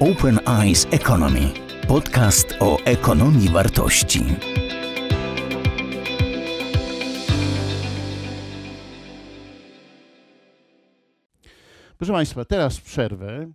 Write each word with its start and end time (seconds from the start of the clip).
Open 0.00 0.40
Eyes 0.46 0.86
Economy. 0.90 1.50
Podcast 1.88 2.54
o 2.60 2.78
ekonomii 2.84 3.48
wartości. 3.48 4.20
Proszę 11.98 12.12
Państwa, 12.12 12.44
teraz 12.44 12.80
przerwę 12.80 13.52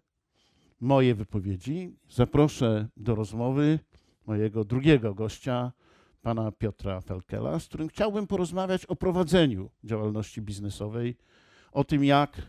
moje 0.82 1.16
wypowiedzi. 1.16 1.96
Zaproszę 2.10 2.88
do 2.98 3.16
rozmowy 3.16 3.80
mojego 4.26 4.66
drugiego 4.66 5.14
gościa, 5.14 5.72
pana 6.22 6.52
Piotra 6.52 7.02
Felkela, 7.02 7.60
z 7.60 7.66
którym 7.66 7.88
chciałbym 7.88 8.28
porozmawiać 8.28 8.86
o 8.86 8.96
prowadzeniu 8.96 9.70
działalności 9.84 10.42
biznesowej, 10.42 11.18
o 11.72 11.84
tym 11.84 12.04
jak 12.04 12.42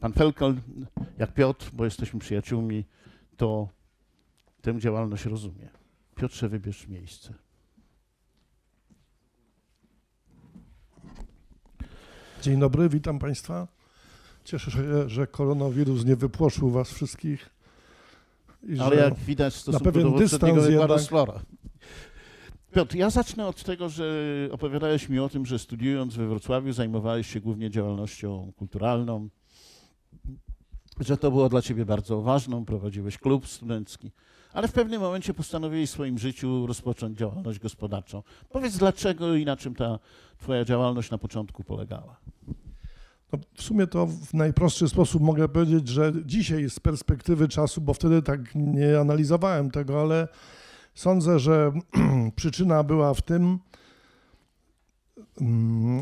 pan 0.00 0.12
Felkel, 0.12 0.54
jak 1.18 1.34
Piotr, 1.34 1.70
bo 1.72 1.84
jesteśmy 1.84 2.20
przyjaciółmi, 2.20 2.84
to 3.36 3.68
tę 4.62 4.78
działalność 4.78 5.24
rozumie. 5.24 5.68
Piotrze, 6.14 6.48
wybierz 6.48 6.88
miejsce. 6.88 7.34
Dzień 12.42 12.60
dobry, 12.60 12.88
witam 12.88 13.18
Państwa. 13.18 13.68
Cieszę 14.44 14.70
się, 14.70 15.08
że 15.08 15.26
koronawirus 15.26 16.04
nie 16.04 16.16
wypłoszył 16.16 16.70
Was 16.70 16.90
wszystkich. 16.92 17.50
Ale 18.80 18.96
jak 18.96 19.14
widać 19.14 19.54
w 19.54 19.56
stosunku 19.56 19.84
pewien 19.84 20.12
do 20.12 20.18
dystans 20.18 20.68
jednak-. 20.68 21.40
Piotr, 22.72 22.94
ja 22.96 23.10
zacznę 23.10 23.46
od 23.46 23.64
tego, 23.64 23.88
że 23.88 24.04
opowiadałeś 24.52 25.08
mi 25.08 25.18
o 25.18 25.28
tym, 25.28 25.46
że 25.46 25.58
studiując 25.58 26.16
we 26.16 26.28
Wrocławiu 26.28 26.72
zajmowałeś 26.72 27.26
się 27.26 27.40
głównie 27.40 27.70
działalnością 27.70 28.52
kulturalną, 28.56 29.28
że 31.00 31.16
to 31.16 31.30
było 31.30 31.48
dla 31.48 31.62
ciebie 31.62 31.84
bardzo 31.84 32.22
ważną, 32.22 32.64
prowadziłeś 32.64 33.18
klub 33.18 33.48
studencki, 33.48 34.10
ale 34.52 34.68
w 34.68 34.72
pewnym 34.72 35.00
momencie 35.00 35.34
postanowiłeś 35.34 35.90
w 35.90 35.92
swoim 35.92 36.18
życiu 36.18 36.66
rozpocząć 36.66 37.18
działalność 37.18 37.58
gospodarczą. 37.58 38.22
Powiedz 38.50 38.78
dlaczego 38.78 39.34
i 39.34 39.44
na 39.44 39.56
czym 39.56 39.74
ta 39.74 39.98
twoja 40.38 40.64
działalność 40.64 41.10
na 41.10 41.18
początku 41.18 41.64
polegała. 41.64 42.16
no, 43.32 43.38
w 43.54 43.62
sumie 43.62 43.86
to 43.86 44.06
w 44.06 44.34
najprostszy 44.34 44.88
sposób 44.88 45.22
mogę 45.22 45.48
powiedzieć, 45.48 45.88
że 45.88 46.12
dzisiaj 46.24 46.70
z 46.70 46.80
perspektywy 46.80 47.48
czasu, 47.48 47.80
bo 47.80 47.94
wtedy 47.94 48.22
tak 48.22 48.40
nie 48.54 49.00
analizowałem 49.00 49.70
tego, 49.70 50.00
ale 50.00 50.28
sądzę, 50.94 51.38
że 51.38 51.72
przyczyna 52.36 52.82
była 52.82 53.14
w 53.14 53.22
tym, 53.22 53.58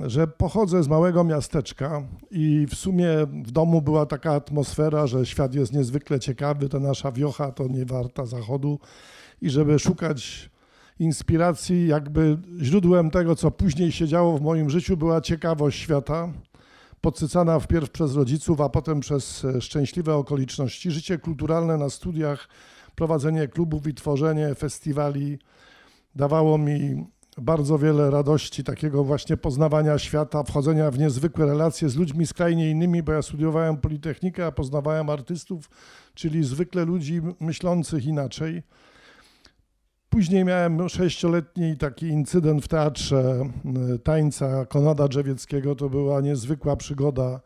że 0.06 0.27
pochodzę 0.27 0.83
z 0.83 0.89
małego 0.89 1.25
miasteczka 1.25 2.03
i 2.31 2.67
w 2.70 2.75
sumie 2.75 3.08
w 3.44 3.50
domu 3.50 3.83
była 3.83 4.06
taka 4.06 4.33
atmosfera, 4.33 5.06
że 5.06 5.27
świat 5.27 5.55
jest 5.55 5.72
niezwykle 5.72 6.20
ciekawy, 6.20 6.69
ta 6.69 6.81
nasza 6.81 7.12
wiocha 7.12 7.53
to 7.53 7.69
nie 7.69 7.84
warta 7.84 8.27
zachodu 8.27 8.78
i 9.42 9.50
żeby 9.50 9.78
szukać 9.78 10.50
inspiracji, 10.98 11.86
jakby 11.86 12.39
źródłem 12.62 13.11
tego, 13.11 13.36
co 13.36 13.50
później 13.50 13.92
się 13.92 14.09
działo 14.09 14.39
w 14.39 14.42
moim 14.42 14.70
życiu, 14.70 14.97
była 14.97 15.20
ciekawość 15.20 15.78
świata, 15.78 16.28
podsycana 17.00 17.61
wpierw 17.61 17.91
przez 17.91 18.14
rodziców, 18.14 18.61
a 18.61 18.69
potem 18.69 19.00
przez 19.00 19.44
e, 19.44 19.61
szczęśliwe 19.61 20.14
okoliczności. 20.14 20.91
Życie 20.91 21.19
kulturalne 21.19 21.77
na 21.77 21.91
studiach, 21.91 22.48
prowadzenie 22.94 23.48
klubów 23.48 23.86
i 23.86 23.94
tworzenie 23.94 24.55
festiwali 24.55 25.39
dawało 26.14 26.59
mi 26.59 27.06
bardzo 27.41 27.78
wiele 27.78 28.11
radości, 28.11 28.64
takiego 28.64 29.05
właśnie 29.05 29.36
poznawania 29.36 29.98
świata, 29.98 30.42
wchodzenia 30.42 30.91
w 30.91 30.98
niezwykłe 30.98 31.47
relacje 31.47 31.89
z 31.89 31.97
ludźmi 31.97 32.27
skrajnie 32.27 32.70
innymi, 32.70 33.03
bo 33.03 33.12
ja 33.12 33.22
studiowałem 33.22 33.77
Politechnikę, 33.77 34.47
a 34.47 34.53
poznawałem 34.53 35.11
artystów, 35.11 35.70
czyli 36.14 36.44
zwykle 36.44 36.84
ludzi 36.84 37.20
myślących 37.41 38.05
inaczej. 38.05 38.62
Później 40.09 40.44
miałem 40.44 40.89
sześcioletni 40.89 41.77
taki 41.77 42.06
incydent 42.06 42.65
w 42.65 42.69
teatrze 42.69 43.50
y, 43.94 43.98
tańca 43.98 44.66
Konrada 44.66 45.09
Drzewieckiego. 45.09 45.75
To 45.75 45.88
była 45.88 46.21
niezwykła 46.21 46.77
przygoda, 46.77 47.41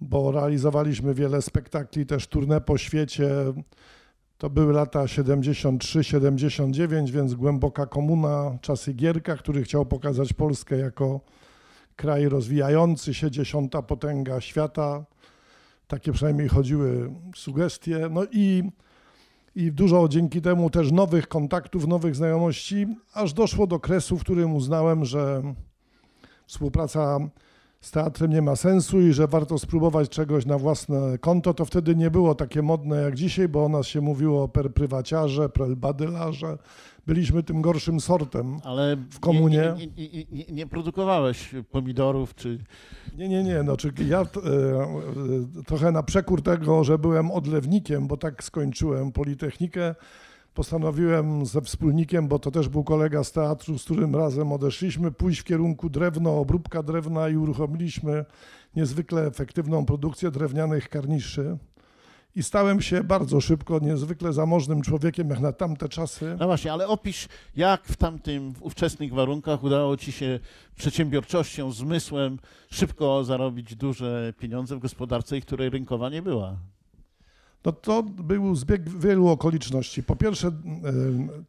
bo 0.00 0.32
realizowaliśmy 0.32 1.14
wiele 1.14 1.42
spektakli, 1.42 2.06
też 2.06 2.28
tournée 2.28 2.60
po 2.60 2.78
świecie. 2.78 3.28
To 4.38 4.50
były 4.50 4.72
lata 4.72 5.04
73-79, 5.04 7.10
więc 7.10 7.34
głęboka 7.34 7.86
komuna, 7.86 8.58
czasy 8.60 8.92
Gierka, 8.92 9.36
który 9.36 9.62
chciał 9.62 9.86
pokazać 9.86 10.32
Polskę 10.32 10.78
jako 10.78 11.20
kraj 11.96 12.28
rozwijający 12.28 13.14
się, 13.14 13.30
dziesiąta 13.30 13.82
potęga 13.82 14.40
świata. 14.40 15.04
Takie 15.86 16.12
przynajmniej 16.12 16.48
chodziły 16.48 17.10
sugestie. 17.34 18.08
No 18.10 18.22
i 18.32 18.62
i 19.56 19.72
dużo 19.72 20.08
dzięki 20.08 20.42
temu 20.42 20.70
też 20.70 20.92
nowych 20.92 21.28
kontaktów, 21.28 21.86
nowych 21.86 22.16
znajomości, 22.16 22.86
aż 23.14 23.32
doszło 23.32 23.66
do 23.66 23.80
kresu, 23.80 24.16
w 24.16 24.20
którym 24.20 24.54
uznałem, 24.54 25.04
że 25.04 25.42
współpraca 26.46 27.18
z 27.80 27.90
teatrem 27.90 28.30
nie 28.30 28.42
ma 28.42 28.56
sensu 28.56 29.00
i 29.00 29.12
że 29.12 29.26
warto 29.26 29.58
spróbować 29.58 30.08
czegoś 30.08 30.46
na 30.46 30.58
własne 30.58 31.18
konto. 31.18 31.54
To 31.54 31.64
wtedy 31.64 31.96
nie 31.96 32.10
było 32.10 32.34
takie 32.34 32.62
modne 32.62 33.02
jak 33.02 33.14
dzisiaj, 33.14 33.48
bo 33.48 33.64
o 33.64 33.68
nas 33.68 33.86
się 33.86 34.00
mówiło 34.00 34.48
per 34.48 34.74
prywaciarze, 34.74 35.48
per 35.48 35.76
badylarze. 35.76 36.58
Byliśmy 37.06 37.42
tym 37.42 37.62
gorszym 37.62 38.00
sortem. 38.00 38.58
Ale 38.64 38.96
W 39.10 39.20
komunie? 39.20 39.74
Nie, 39.76 39.86
nie, 39.86 40.24
nie, 40.32 40.44
nie, 40.52 40.66
produkowałeś 40.66 41.54
pomidorów 41.70 42.34
czy 42.34 42.58
Nie, 43.16 43.28
nie, 43.28 43.44
nie. 43.44 43.62
No, 43.62 43.76
czy 43.76 43.92
ja 44.08 44.20
e, 44.20 44.24
e, 44.24 44.26
trochę 45.66 45.92
na 45.92 46.02
przekór 46.02 46.42
tego, 46.42 46.84
że 46.84 46.98
byłem 46.98 47.30
odlewnikiem, 47.30 48.06
bo 48.06 48.16
tak 48.16 48.44
skończyłem 48.44 49.12
Politechnikę, 49.12 49.94
postanowiłem 50.56 51.46
ze 51.46 51.60
wspólnikiem, 51.60 52.28
bo 52.28 52.38
to 52.38 52.50
też 52.50 52.68
był 52.68 52.84
kolega 52.84 53.24
z 53.24 53.32
teatru, 53.32 53.78
z 53.78 53.84
którym 53.84 54.16
razem 54.16 54.52
odeszliśmy, 54.52 55.12
pójść 55.12 55.40
w 55.40 55.44
kierunku 55.44 55.90
drewno, 55.90 56.38
obróbka 56.38 56.82
drewna 56.82 57.28
i 57.28 57.36
uruchomiliśmy 57.36 58.24
niezwykle 58.76 59.26
efektywną 59.26 59.86
produkcję 59.86 60.30
drewnianych 60.30 60.88
karniszy. 60.88 61.58
I 62.36 62.42
stałem 62.42 62.80
się 62.80 63.04
bardzo 63.04 63.40
szybko 63.40 63.78
niezwykle 63.78 64.32
zamożnym 64.32 64.82
człowiekiem, 64.82 65.30
jak 65.30 65.40
na 65.40 65.52
tamte 65.52 65.88
czasy. 65.88 66.36
No 66.40 66.46
właśnie, 66.46 66.72
ale 66.72 66.88
opisz, 66.88 67.28
jak 67.56 67.84
w 67.84 67.96
tamtym, 67.96 68.52
w 68.52 68.62
ówczesnych 68.62 69.14
warunkach 69.14 69.64
udało 69.64 69.96
ci 69.96 70.12
się 70.12 70.40
przedsiębiorczością, 70.76 71.72
zmysłem 71.72 72.38
szybko 72.70 73.24
zarobić 73.24 73.76
duże 73.76 74.32
pieniądze 74.38 74.76
w 74.76 74.78
gospodarce, 74.78 75.40
której 75.40 75.70
rynkowa 75.70 76.10
nie 76.10 76.22
była. 76.22 76.56
No 77.66 77.72
to 77.72 78.02
był 78.02 78.54
zbieg 78.54 78.88
wielu 78.88 79.28
okoliczności. 79.28 80.02
Po 80.02 80.16
pierwsze, 80.16 80.50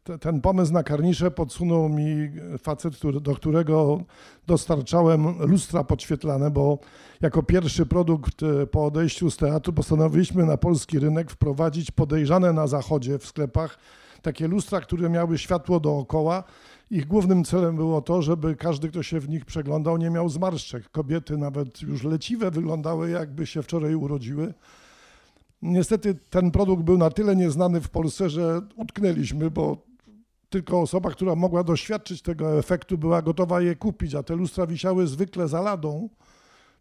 te- 0.04 0.18
ten 0.18 0.40
pomysł 0.40 0.72
na 0.72 0.82
karnisze 0.82 1.30
podsunął 1.30 1.88
mi 1.88 2.30
facet, 2.62 2.94
do 3.20 3.34
którego 3.34 4.00
dostarczałem 4.46 5.38
lustra 5.38 5.84
podświetlane, 5.84 6.50
bo 6.50 6.78
jako 7.20 7.42
pierwszy 7.42 7.86
produkt 7.86 8.42
e, 8.42 8.66
po 8.66 8.84
odejściu 8.84 9.30
z 9.30 9.36
teatru 9.36 9.72
postanowiliśmy 9.72 10.46
na 10.46 10.56
polski 10.56 10.98
rynek 10.98 11.30
wprowadzić 11.30 11.90
podejrzane 11.90 12.52
na 12.52 12.66
zachodzie 12.66 13.18
w 13.18 13.26
sklepach 13.26 13.78
takie 14.22 14.48
lustra, 14.48 14.80
które 14.80 15.10
miały 15.10 15.38
światło 15.38 15.80
dookoła. 15.80 16.44
Ich 16.90 17.06
głównym 17.06 17.44
celem 17.44 17.76
było 17.76 18.02
to, 18.02 18.22
żeby 18.22 18.56
każdy, 18.56 18.88
kto 18.88 19.02
się 19.02 19.20
w 19.20 19.28
nich 19.28 19.44
przeglądał, 19.44 19.96
nie 19.96 20.10
miał 20.10 20.28
zmarszczek. 20.28 20.90
Kobiety 20.90 21.36
nawet 21.36 21.82
już 21.82 22.04
leciwe 22.04 22.50
wyglądały, 22.50 23.10
jakby 23.10 23.46
się 23.46 23.62
wczoraj 23.62 23.94
urodziły. 23.94 24.54
Niestety 25.62 26.14
ten 26.30 26.50
produkt 26.50 26.82
był 26.82 26.98
na 26.98 27.10
tyle 27.10 27.36
nieznany 27.36 27.80
w 27.80 27.90
Polsce, 27.90 28.30
że 28.30 28.60
utknęliśmy, 28.76 29.50
bo 29.50 29.76
tylko 30.50 30.80
osoba, 30.80 31.10
która 31.10 31.34
mogła 31.34 31.64
doświadczyć 31.64 32.22
tego 32.22 32.58
efektu, 32.58 32.98
była 32.98 33.22
gotowa 33.22 33.60
je 33.60 33.76
kupić, 33.76 34.14
a 34.14 34.22
te 34.22 34.36
lustra 34.36 34.66
wisiały 34.66 35.06
zwykle 35.06 35.48
za 35.48 35.60
ladą, 35.60 36.08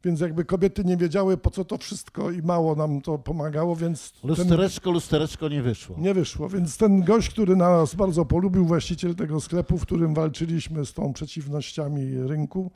więc 0.03 0.19
jakby 0.19 0.45
kobiety 0.45 0.83
nie 0.83 0.97
wiedziały 0.97 1.37
po 1.37 1.51
co 1.51 1.65
to 1.65 1.77
wszystko 1.77 2.31
i 2.31 2.41
mało 2.41 2.75
nam 2.75 3.01
to 3.01 3.17
pomagało, 3.17 3.75
więc 3.75 4.11
ten 4.11 4.29
Lustereczko, 4.29 4.91
lustereczko 4.91 5.49
nie 5.49 5.61
wyszło. 5.61 5.95
nie 5.99 6.13
wyszło. 6.13 6.49
Więc 6.49 6.77
ten 6.77 7.03
gość, 7.03 7.29
który 7.29 7.55
nas 7.55 7.95
bardzo 7.95 8.25
polubił, 8.25 8.65
właściciel 8.65 9.15
tego 9.15 9.41
sklepu, 9.41 9.77
w 9.77 9.81
którym 9.81 10.13
walczyliśmy 10.13 10.85
z 10.85 10.93
tą 10.93 11.13
przeciwnościami 11.13 12.17
rynku, 12.17 12.71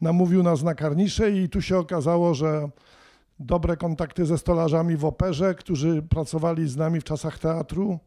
namówił 0.00 0.42
nas 0.42 0.62
na 0.62 0.74
karnisze 0.74 1.30
i 1.30 1.48
tu 1.48 1.62
się 1.62 1.78
okazało, 1.78 2.34
że 2.34 2.68
dobre 3.38 3.76
kontakty 3.76 4.26
ze 4.26 4.38
stolarzami 4.38 4.96
w 4.96 5.04
operze, 5.04 5.54
którzy 5.54 6.02
pracowali 6.02 6.68
z 6.68 6.76
nami 6.76 7.00
w 7.00 7.04
czasach 7.04 7.38
teatru 7.38 7.98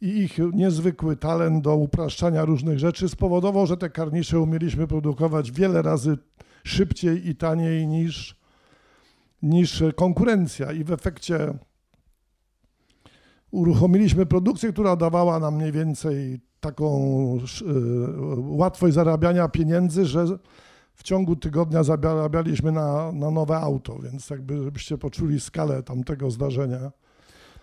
i 0.00 0.08
ich 0.08 0.38
niezwykły 0.52 1.16
talent 1.16 1.64
do 1.64 1.76
upraszczania 1.76 2.44
różnych 2.44 2.78
rzeczy 2.78 3.08
spowodował, 3.08 3.66
że 3.66 3.76
te 3.76 3.90
karnisze 3.90 4.40
umieliśmy 4.40 4.86
produkować 4.86 5.52
wiele 5.52 5.82
razy 5.82 6.18
szybciej 6.64 7.28
i 7.28 7.36
taniej 7.36 7.86
niż, 7.86 8.36
niż 9.42 9.82
konkurencja. 9.96 10.72
I 10.72 10.84
w 10.84 10.92
efekcie 10.92 11.54
uruchomiliśmy 13.50 14.26
produkcję, 14.26 14.72
która 14.72 14.96
dawała 14.96 15.38
nam 15.38 15.56
mniej 15.56 15.72
więcej 15.72 16.40
taką 16.60 17.38
y, 17.62 17.74
łatwość 18.36 18.94
zarabiania 18.94 19.48
pieniędzy, 19.48 20.04
że 20.04 20.26
w 20.98 21.02
ciągu 21.02 21.36
tygodnia 21.36 21.82
zarabialiśmy 21.82 22.72
na, 22.72 23.12
na 23.12 23.30
nowe 23.30 23.56
auto, 23.56 23.98
więc 23.98 24.30
jakby 24.30 24.64
żebyście 24.64 24.98
poczuli 24.98 25.40
skalę 25.40 25.82
tamtego 25.82 26.30
zdarzenia. 26.30 26.90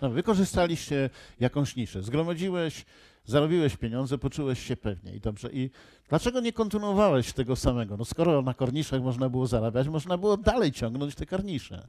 No, 0.01 0.09
wykorzystaliście 0.09 1.09
jakąś 1.39 1.75
niszę, 1.75 2.03
zgromadziłeś, 2.03 2.85
zarobiłeś 3.25 3.77
pieniądze, 3.77 4.17
poczułeś 4.17 4.59
się 4.59 4.77
pewnie 4.77 5.15
i 5.15 5.19
dobrze. 5.19 5.49
I 5.51 5.69
dlaczego 6.09 6.39
nie 6.39 6.53
kontynuowałeś 6.53 7.33
tego 7.33 7.55
samego? 7.55 7.97
No 7.97 8.05
skoro 8.05 8.41
na 8.41 8.53
korniszach 8.53 9.01
można 9.01 9.29
było 9.29 9.47
zarabiać, 9.47 9.87
można 9.87 10.17
było 10.17 10.37
dalej 10.37 10.71
ciągnąć 10.71 11.15
te 11.15 11.25
karnisze. 11.25 11.87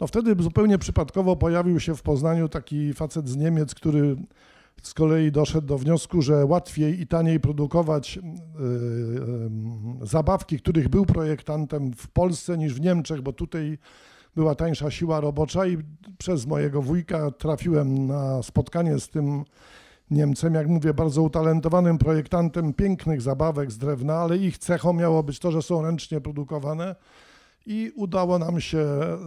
No 0.00 0.06
wtedy 0.06 0.42
zupełnie 0.42 0.78
przypadkowo 0.78 1.36
pojawił 1.36 1.80
się 1.80 1.96
w 1.96 2.02
Poznaniu 2.02 2.48
taki 2.48 2.94
facet 2.94 3.28
z 3.28 3.36
Niemiec, 3.36 3.74
który 3.74 4.16
z 4.82 4.94
kolei 4.94 5.32
doszedł 5.32 5.66
do 5.66 5.78
wniosku, 5.78 6.22
że 6.22 6.46
łatwiej 6.46 7.00
i 7.00 7.06
taniej 7.06 7.40
produkować 7.40 8.16
yy, 8.16 8.22
yy, 10.00 10.06
zabawki, 10.06 10.58
których 10.58 10.88
był 10.88 11.06
projektantem 11.06 11.92
w 11.92 12.08
Polsce 12.08 12.58
niż 12.58 12.74
w 12.74 12.80
Niemczech, 12.80 13.20
bo 13.20 13.32
tutaj 13.32 13.78
była 14.36 14.54
tańsza 14.54 14.90
siła 14.90 15.20
robocza 15.20 15.66
i 15.66 15.78
przez 16.18 16.46
mojego 16.46 16.82
wujka 16.82 17.30
trafiłem 17.30 18.06
na 18.06 18.42
spotkanie 18.42 19.00
z 19.00 19.08
tym 19.08 19.44
Niemcem, 20.10 20.54
jak 20.54 20.68
mówię, 20.68 20.94
bardzo 20.94 21.22
utalentowanym 21.22 21.98
projektantem 21.98 22.72
pięknych 22.72 23.22
zabawek 23.22 23.70
z 23.70 23.78
drewna, 23.78 24.14
ale 24.14 24.36
ich 24.36 24.58
cechą 24.58 24.92
miało 24.92 25.22
być 25.22 25.38
to, 25.38 25.52
że 25.52 25.62
są 25.62 25.82
ręcznie 25.82 26.20
produkowane 26.20 26.94
i 27.66 27.92
udało 27.96 28.38
nam 28.38 28.60
się 28.60 28.78
e, 28.78 29.18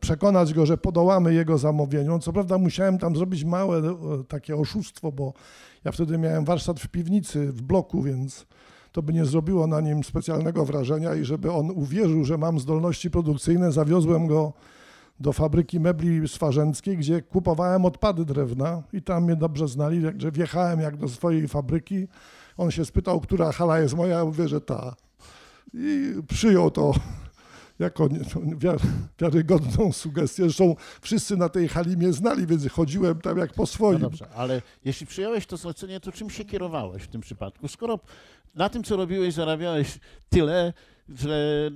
przekonać 0.00 0.54
go, 0.54 0.66
że 0.66 0.78
podołamy 0.78 1.34
jego 1.34 1.58
zamówieniom. 1.58 2.20
Co 2.20 2.32
prawda 2.32 2.58
musiałem 2.58 2.98
tam 2.98 3.16
zrobić 3.16 3.44
małe 3.44 3.78
e, 3.78 3.94
takie 4.28 4.56
oszustwo, 4.56 5.12
bo 5.12 5.32
ja 5.84 5.92
wtedy 5.92 6.18
miałem 6.18 6.44
warsztat 6.44 6.80
w 6.80 6.88
piwnicy, 6.88 7.52
w 7.52 7.62
bloku, 7.62 8.02
więc 8.02 8.46
to 8.92 9.02
by 9.02 9.12
nie 9.12 9.24
zrobiło 9.24 9.66
na 9.66 9.80
nim 9.80 10.04
specjalnego 10.04 10.64
wrażenia 10.64 11.14
i 11.14 11.24
żeby 11.24 11.52
on 11.52 11.70
uwierzył, 11.70 12.24
że 12.24 12.38
mam 12.38 12.60
zdolności 12.60 13.10
produkcyjne, 13.10 13.72
zawiozłem 13.72 14.26
go 14.26 14.52
do 15.20 15.32
fabryki 15.32 15.80
mebli 15.80 16.28
swarzęckiej, 16.28 16.96
gdzie 16.96 17.22
kupowałem 17.22 17.84
odpady 17.84 18.24
drewna 18.24 18.82
i 18.92 19.02
tam 19.02 19.24
mnie 19.24 19.36
dobrze 19.36 19.68
znali, 19.68 20.02
że 20.18 20.32
wjechałem 20.32 20.80
jak 20.80 20.96
do 20.96 21.08
swojej 21.08 21.48
fabryki. 21.48 22.08
On 22.56 22.70
się 22.70 22.84
spytał, 22.84 23.20
która 23.20 23.52
hala 23.52 23.78
jest 23.78 23.94
moja, 23.94 24.18
ja 24.18 24.24
mówię, 24.24 24.48
że 24.48 24.60
ta. 24.60 24.94
I 25.74 26.14
przyjął 26.28 26.70
to 26.70 26.94
jako 27.78 28.08
wiarygodną 29.18 29.92
sugestię. 29.92 30.42
Zresztą 30.42 30.76
wszyscy 31.00 31.36
na 31.36 31.48
tej 31.48 31.68
hali 31.68 31.96
mnie 31.96 32.12
znali, 32.12 32.46
więc 32.46 32.68
chodziłem 32.68 33.20
tam 33.20 33.38
jak 33.38 33.52
po 33.52 33.66
swoim. 33.66 34.00
No 34.00 34.08
dobrze, 34.08 34.28
ale 34.36 34.62
jeśli 34.84 35.06
przyjąłeś 35.06 35.46
to 35.46 35.56
zlecenie, 35.56 36.00
to 36.00 36.12
czym 36.12 36.30
się 36.30 36.44
kierowałeś 36.44 37.02
w 37.02 37.08
tym 37.08 37.20
przypadku? 37.20 37.68
Skoro 37.68 37.98
na 38.54 38.68
tym, 38.68 38.84
co 38.84 38.96
robiłeś, 38.96 39.34
zarabiałeś 39.34 39.98
tyle, 40.28 40.72
że 41.08 41.70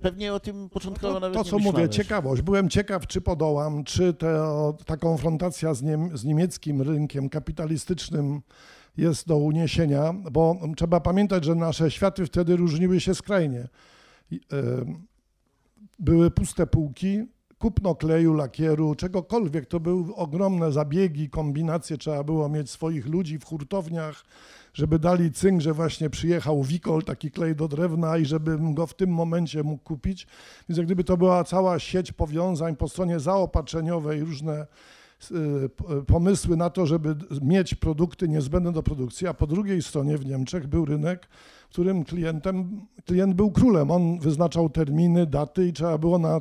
pewnie 0.00 0.34
o 0.34 0.40
tym 0.40 0.68
początkowo 0.68 1.14
no 1.14 1.20
to, 1.20 1.20
nawet 1.20 1.38
to, 1.38 1.44
co 1.44 1.58
nie 1.58 1.64
mówię, 1.64 1.88
ciekawość. 1.88 2.42
Byłem 2.42 2.68
ciekaw, 2.68 3.06
czy 3.06 3.20
podołam, 3.20 3.84
czy 3.84 4.14
ta 4.86 4.96
konfrontacja 4.96 5.74
z, 5.74 5.82
niem, 5.82 6.18
z 6.18 6.24
niemieckim 6.24 6.82
rynkiem 6.82 7.28
kapitalistycznym 7.28 8.40
jest 8.96 9.28
do 9.28 9.36
uniesienia, 9.36 10.14
bo 10.30 10.56
trzeba 10.76 11.00
pamiętać, 11.00 11.44
że 11.44 11.54
nasze 11.54 11.90
światy 11.90 12.26
wtedy 12.26 12.56
różniły 12.56 13.00
się 13.00 13.14
skrajnie. 13.14 13.68
Były 15.98 16.30
puste 16.30 16.66
półki, 16.66 17.26
kupno 17.58 17.94
kleju, 17.94 18.34
lakieru, 18.34 18.94
czegokolwiek. 18.94 19.66
To 19.66 19.80
były 19.80 20.14
ogromne 20.14 20.72
zabiegi, 20.72 21.30
kombinacje. 21.30 21.98
Trzeba 21.98 22.24
było 22.24 22.48
mieć 22.48 22.70
swoich 22.70 23.06
ludzi 23.06 23.38
w 23.38 23.44
hurtowniach, 23.44 24.24
żeby 24.74 24.98
dali 24.98 25.32
cynk, 25.32 25.60
że 25.60 25.72
właśnie 25.72 26.10
przyjechał 26.10 26.62
Wikol, 26.62 27.02
taki 27.02 27.30
klej 27.30 27.56
do 27.56 27.68
drewna 27.68 28.18
i 28.18 28.24
żebym 28.24 28.74
go 28.74 28.86
w 28.86 28.94
tym 28.94 29.10
momencie 29.10 29.62
mógł 29.62 29.82
kupić. 29.82 30.26
Więc 30.68 30.78
jak 30.78 30.86
gdyby 30.86 31.04
to 31.04 31.16
była 31.16 31.44
cała 31.44 31.78
sieć 31.78 32.12
powiązań 32.12 32.76
po 32.76 32.88
stronie 32.88 33.20
zaopatrzeniowej, 33.20 34.20
różne 34.20 34.66
y, 35.30 36.04
pomysły 36.06 36.56
na 36.56 36.70
to, 36.70 36.86
żeby 36.86 37.16
mieć 37.42 37.74
produkty 37.74 38.28
niezbędne 38.28 38.72
do 38.72 38.82
produkcji, 38.82 39.26
a 39.26 39.34
po 39.34 39.46
drugiej 39.46 39.82
stronie 39.82 40.18
w 40.18 40.26
Niemczech 40.26 40.66
był 40.66 40.84
rynek, 40.84 41.28
w 41.68 41.70
którym 41.70 42.04
klientem, 42.04 42.80
klient 43.06 43.34
był 43.34 43.50
królem. 43.50 43.90
On 43.90 44.18
wyznaczał 44.18 44.70
terminy, 44.70 45.26
daty 45.26 45.68
i 45.68 45.72
trzeba 45.72 45.98
było 45.98 46.18
na, 46.18 46.40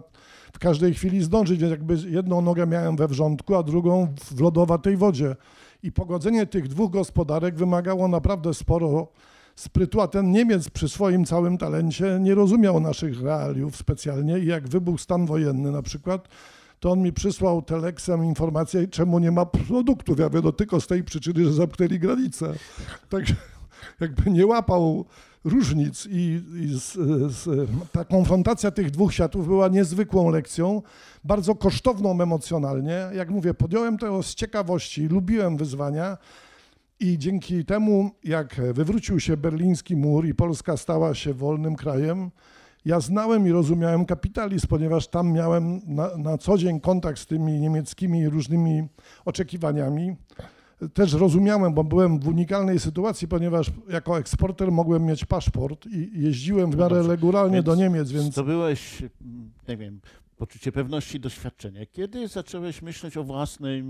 w 0.53 0.59
każdej 0.59 0.93
chwili 0.93 1.23
zdążyć, 1.23 1.59
więc 1.59 1.71
jakby 1.71 1.97
jedną 2.09 2.41
nogę 2.41 2.67
miałem 2.67 2.95
we 2.95 3.07
wrzątku, 3.07 3.55
a 3.55 3.63
drugą 3.63 4.07
w 4.23 4.41
lodowatej 4.41 4.97
wodzie. 4.97 5.35
I 5.83 5.91
pogodzenie 5.91 6.45
tych 6.45 6.67
dwóch 6.67 6.91
gospodarek 6.91 7.55
wymagało 7.55 8.07
naprawdę 8.07 8.53
sporo 8.53 9.07
sprytu, 9.55 10.01
a 10.01 10.07
ten 10.07 10.31
Niemiec 10.31 10.69
przy 10.69 10.89
swoim 10.89 11.25
całym 11.25 11.57
talencie 11.57 12.19
nie 12.21 12.35
rozumiał 12.35 12.79
naszych 12.79 13.21
realiów 13.21 13.75
specjalnie 13.75 14.39
i 14.39 14.45
jak 14.45 14.67
wybuchł 14.67 14.97
stan 14.97 15.25
wojenny 15.25 15.71
na 15.71 15.81
przykład, 15.81 16.27
to 16.79 16.91
on 16.91 17.01
mi 17.01 17.13
przysłał 17.13 17.61
teleksem 17.61 18.25
informację, 18.25 18.87
czemu 18.87 19.19
nie 19.19 19.31
ma 19.31 19.45
produktów. 19.45 20.19
Ja 20.19 20.29
wiem, 20.29 20.41
no 20.43 20.51
tylko 20.51 20.81
z 20.81 20.87
tej 20.87 21.03
przyczyny, 21.03 21.45
że 21.45 21.53
zamknęli 21.53 21.99
granicę. 21.99 22.53
Także 23.09 23.35
jakby 23.99 24.31
nie 24.31 24.45
łapał 24.45 25.05
różnic 25.43 26.07
i, 26.11 26.41
i 26.55 26.79
z, 26.79 26.93
z, 27.33 27.69
ta 27.91 28.05
konfrontacja 28.05 28.71
tych 28.71 28.91
dwóch 28.91 29.13
światów 29.13 29.47
była 29.47 29.67
niezwykłą 29.67 30.29
lekcją, 30.29 30.81
bardzo 31.23 31.55
kosztowną 31.55 32.21
emocjonalnie. 32.21 33.09
Jak 33.13 33.29
mówię, 33.29 33.53
podjąłem 33.53 33.97
to 33.97 34.23
z 34.23 34.35
ciekawości, 34.35 35.07
lubiłem 35.07 35.57
wyzwania 35.57 36.17
i 36.99 37.17
dzięki 37.17 37.65
temu, 37.65 38.11
jak 38.23 38.55
wywrócił 38.73 39.19
się 39.19 39.37
berliński 39.37 39.95
mur 39.95 40.25
i 40.25 40.35
Polska 40.35 40.77
stała 40.77 41.15
się 41.15 41.33
wolnym 41.33 41.75
krajem, 41.75 42.31
ja 42.85 42.99
znałem 42.99 43.47
i 43.47 43.51
rozumiałem 43.51 44.05
kapitalizm, 44.05 44.67
ponieważ 44.67 45.07
tam 45.07 45.31
miałem 45.31 45.81
na, 45.85 46.17
na 46.17 46.37
co 46.37 46.57
dzień 46.57 46.79
kontakt 46.79 47.19
z 47.19 47.25
tymi 47.25 47.59
niemieckimi 47.59 48.29
różnymi 48.29 48.87
oczekiwaniami 49.25 50.15
też 50.93 51.13
rozumiałem, 51.13 51.73
bo 51.73 51.83
byłem 51.83 52.19
w 52.19 52.27
unikalnej 52.27 52.79
sytuacji, 52.79 53.27
ponieważ 53.27 53.71
jako 53.89 54.19
eksporter 54.19 54.71
mogłem 54.71 55.05
mieć 55.05 55.25
paszport 55.25 55.85
i 55.85 56.21
jeździłem 56.21 56.71
w 56.71 56.77
miarę 56.77 57.07
regularnie 57.07 57.63
do 57.63 57.75
Niemiec, 57.75 58.11
więc... 58.11 58.33
Zdobyłeś, 58.33 59.03
nie 59.67 59.77
wiem, 59.77 59.99
poczucie 60.37 60.71
pewności 60.71 61.19
doświadczenia. 61.19 61.85
Kiedy 61.85 62.27
zacząłeś 62.27 62.81
myśleć 62.81 63.17
o 63.17 63.23
własnej, 63.23 63.83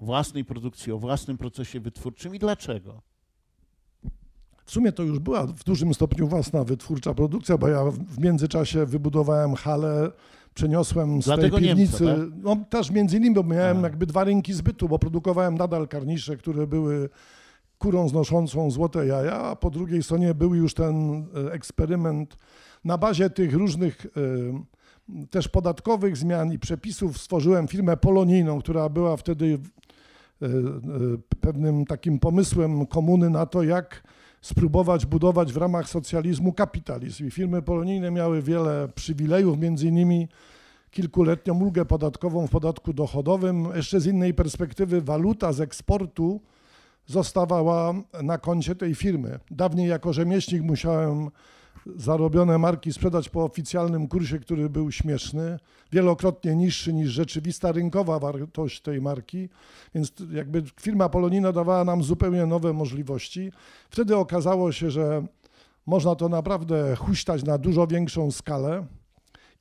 własnej 0.00 0.44
produkcji, 0.44 0.92
o 0.92 0.98
własnym 0.98 1.38
procesie 1.38 1.80
wytwórczym 1.80 2.34
i 2.34 2.38
dlaczego? 2.38 3.02
W 4.64 4.70
sumie 4.70 4.92
to 4.92 5.02
już 5.02 5.18
była 5.18 5.46
w 5.46 5.64
dużym 5.64 5.94
stopniu 5.94 6.28
własna 6.28 6.64
wytwórcza 6.64 7.14
produkcja, 7.14 7.58
bo 7.58 7.68
ja 7.68 7.84
w 7.90 8.18
międzyczasie 8.18 8.86
wybudowałem 8.86 9.54
halę 9.54 10.10
przeniosłem 10.56 11.22
z 11.22 11.24
Dlatego 11.24 11.58
tej 11.58 11.68
piwnicy, 11.68 12.04
tak? 12.04 12.16
no 12.42 12.56
też 12.70 12.90
między 12.90 13.16
innymi, 13.16 13.34
bo 13.34 13.42
miałem 13.42 13.78
A. 13.78 13.82
jakby 13.82 14.06
dwa 14.06 14.24
rynki 14.24 14.52
zbytu, 14.52 14.88
bo 14.88 14.98
produkowałem 14.98 15.54
nadal 15.58 15.88
karnisze, 15.88 16.36
które 16.36 16.66
były 16.66 17.08
kurą 17.78 18.08
znoszącą 18.08 18.70
złote 18.70 19.06
jaja, 19.06 19.34
a 19.34 19.56
po 19.56 19.70
drugiej 19.70 20.02
stronie 20.02 20.34
był 20.34 20.54
już 20.54 20.74
ten 20.74 21.26
e, 21.48 21.52
eksperyment 21.52 22.36
na 22.84 22.98
bazie 22.98 23.30
tych 23.30 23.54
różnych 23.54 24.06
e, 24.06 24.10
też 25.30 25.48
podatkowych 25.48 26.16
zmian 26.16 26.52
i 26.52 26.58
przepisów 26.58 27.18
stworzyłem 27.18 27.68
firmę 27.68 27.96
polonijną, 27.96 28.60
która 28.60 28.88
była 28.88 29.16
wtedy 29.16 29.58
e, 30.42 30.48
pewnym 31.40 31.84
takim 31.84 32.18
pomysłem 32.18 32.86
komuny 32.86 33.30
na 33.30 33.46
to, 33.46 33.62
jak 33.62 34.02
spróbować 34.40 35.06
budować 35.06 35.52
w 35.52 35.56
ramach 35.56 35.88
socjalizmu 35.88 36.52
kapitalizm. 36.52 37.26
I 37.26 37.30
firmy 37.30 37.62
polonijne 37.62 38.10
miały 38.10 38.42
wiele 38.42 38.88
przywilejów, 38.94 39.58
między 39.58 39.86
innymi 39.86 40.28
kilkuletnią 40.90 41.58
ulgę 41.58 41.84
podatkową 41.84 42.46
w 42.46 42.50
podatku 42.50 42.92
dochodowym. 42.92 43.68
Jeszcze 43.74 44.00
z 44.00 44.06
innej 44.06 44.34
perspektywy 44.34 45.00
waluta 45.00 45.52
z 45.52 45.60
eksportu 45.60 46.40
zostawała 47.06 47.94
na 48.22 48.38
koncie 48.38 48.74
tej 48.74 48.94
firmy. 48.94 49.38
Dawniej 49.50 49.88
jako 49.88 50.12
rzemieślnik 50.12 50.62
musiałem 50.62 51.30
zarobione 51.96 52.58
marki 52.58 52.92
sprzedać 52.92 53.28
po 53.28 53.44
oficjalnym 53.44 54.08
kursie, 54.08 54.38
który 54.38 54.70
był 54.70 54.92
śmieszny, 54.92 55.58
wielokrotnie 55.92 56.56
niższy 56.56 56.92
niż 56.92 57.10
rzeczywista 57.10 57.72
rynkowa 57.72 58.18
wartość 58.18 58.80
tej 58.80 59.00
marki, 59.00 59.48
więc 59.94 60.12
jakby 60.32 60.62
firma 60.80 61.08
Polonina 61.08 61.52
dawała 61.52 61.84
nam 61.84 62.02
zupełnie 62.02 62.46
nowe 62.46 62.72
możliwości. 62.72 63.52
Wtedy 63.90 64.16
okazało 64.16 64.72
się, 64.72 64.90
że 64.90 65.26
można 65.86 66.14
to 66.14 66.28
naprawdę 66.28 66.96
huśtać 66.96 67.44
na 67.44 67.58
dużo 67.58 67.86
większą 67.86 68.30
skalę. 68.30 68.86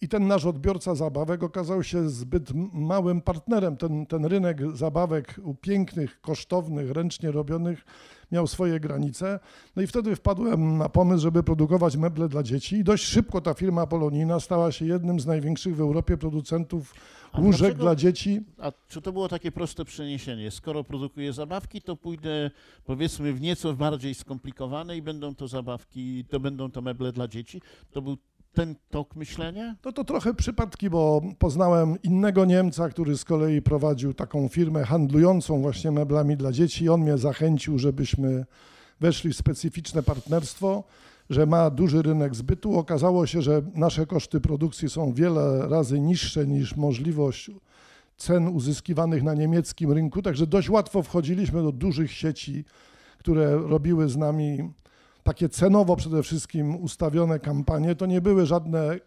I 0.02 0.08
ten 0.08 0.28
nasz 0.28 0.46
odbiorca 0.46 0.96
zabawek 0.96 1.44
okazał 1.44 1.84
się 1.84 2.10
zbyt 2.10 2.50
małym 2.74 3.22
partnerem. 3.22 3.78
Ten, 3.78 4.06
ten 4.06 4.26
rynek 4.26 4.78
zabawek 4.78 5.42
pięknych, 5.62 6.22
kosztownych, 6.22 6.92
ręcznie 6.92 7.32
robionych 7.32 7.86
miał 8.32 8.48
swoje 8.48 8.80
granice. 8.80 9.40
No 9.76 9.82
i 9.82 9.88
wtedy 9.88 10.16
wpadłem 10.16 10.78
na 10.78 10.90
pomysł, 10.90 11.22
żeby 11.22 11.44
produkować 11.44 11.98
meble 11.98 12.30
dla 12.30 12.44
dzieci 12.44 12.76
i 12.76 12.84
dość 12.84 13.04
szybko 13.04 13.42
ta 13.42 13.54
firma 13.54 13.88
polonijna 13.88 14.40
stała 14.40 14.72
się 14.72 14.86
jednym 14.86 15.20
z 15.20 15.26
największych 15.26 15.76
w 15.76 15.82
Europie 15.82 16.18
producentów 16.18 16.94
a 17.32 17.42
łóżek 17.42 17.60
dlaczego, 17.60 17.84
dla 17.84 17.96
dzieci. 17.96 18.42
A 18.58 18.72
czy 18.88 19.02
to 19.02 19.12
było 19.12 19.28
takie 19.28 19.52
proste 19.52 19.86
przeniesienie? 19.86 20.52
Skoro 20.52 20.84
produkuję 20.84 21.34
zabawki, 21.34 21.82
to 21.82 21.96
pójdę 21.96 22.52
powiedzmy 22.86 23.34
w 23.34 23.42
nieco 23.42 23.74
bardziej 23.74 24.16
skomplikowane 24.16 24.98
i 24.98 25.02
będą 25.02 25.36
to 25.36 25.48
zabawki, 25.48 26.26
to 26.30 26.40
będą 26.40 26.72
to 26.72 26.82
meble 26.82 27.12
dla 27.12 27.28
dzieci. 27.28 27.62
To 27.92 28.02
był 28.02 28.18
ten 28.56 28.76
tok 28.90 29.16
myślenia? 29.16 29.76
No 29.86 29.92
to 29.92 30.04
trochę 30.04 30.34
przypadki, 30.34 30.90
bo 30.90 31.22
poznałem 31.40 32.02
innego 32.04 32.46
Niemca, 32.46 32.90
który 32.90 33.18
z 33.18 33.26
kolei 33.26 33.62
prowadził 33.62 34.14
taką 34.14 34.48
firmę 34.48 34.84
handlującą 34.86 35.62
właśnie 35.62 35.92
meblami 35.92 36.38
dla 36.38 36.52
dzieci. 36.52 36.90
On 36.90 37.02
mnie 37.02 37.18
zachęcił, 37.18 37.78
żebyśmy 37.78 38.46
weszli 39.00 39.34
w 39.34 39.38
specyficzne 39.38 40.04
partnerstwo, 40.04 40.84
że 41.30 41.46
ma 41.46 41.70
duży 41.70 42.02
rynek 42.02 42.36
zbytu. 42.36 42.78
Okazało 42.78 43.28
się, 43.28 43.42
że 43.42 43.62
nasze 43.76 44.06
koszty 44.06 44.42
produkcji 44.42 44.90
są 44.90 45.14
wiele 45.14 45.68
razy 45.68 46.00
niższe 46.00 46.48
niż 46.48 46.76
możliwość 46.76 47.52
cen 48.18 48.48
uzyskiwanych 48.48 49.24
na 49.24 49.34
niemieckim 49.34 49.92
rynku, 49.92 50.22
także 50.22 50.48
dość 50.48 50.70
łatwo 50.70 51.04
wchodziliśmy 51.04 51.64
do 51.64 51.72
dużych 51.72 52.12
sieci, 52.12 52.66
które 53.18 53.58
robiły 53.58 54.10
z 54.10 54.18
nami 54.18 54.74
takie 55.26 55.50
cenowo 55.50 55.96
przede 55.96 56.24
wszystkim 56.24 56.76
ustawione 56.76 57.40
kampanie. 57.40 57.96
To 57.96 58.06
nie 58.06 58.22
były 58.22 58.46
żadne 58.46 58.80
e, 58.90 59.00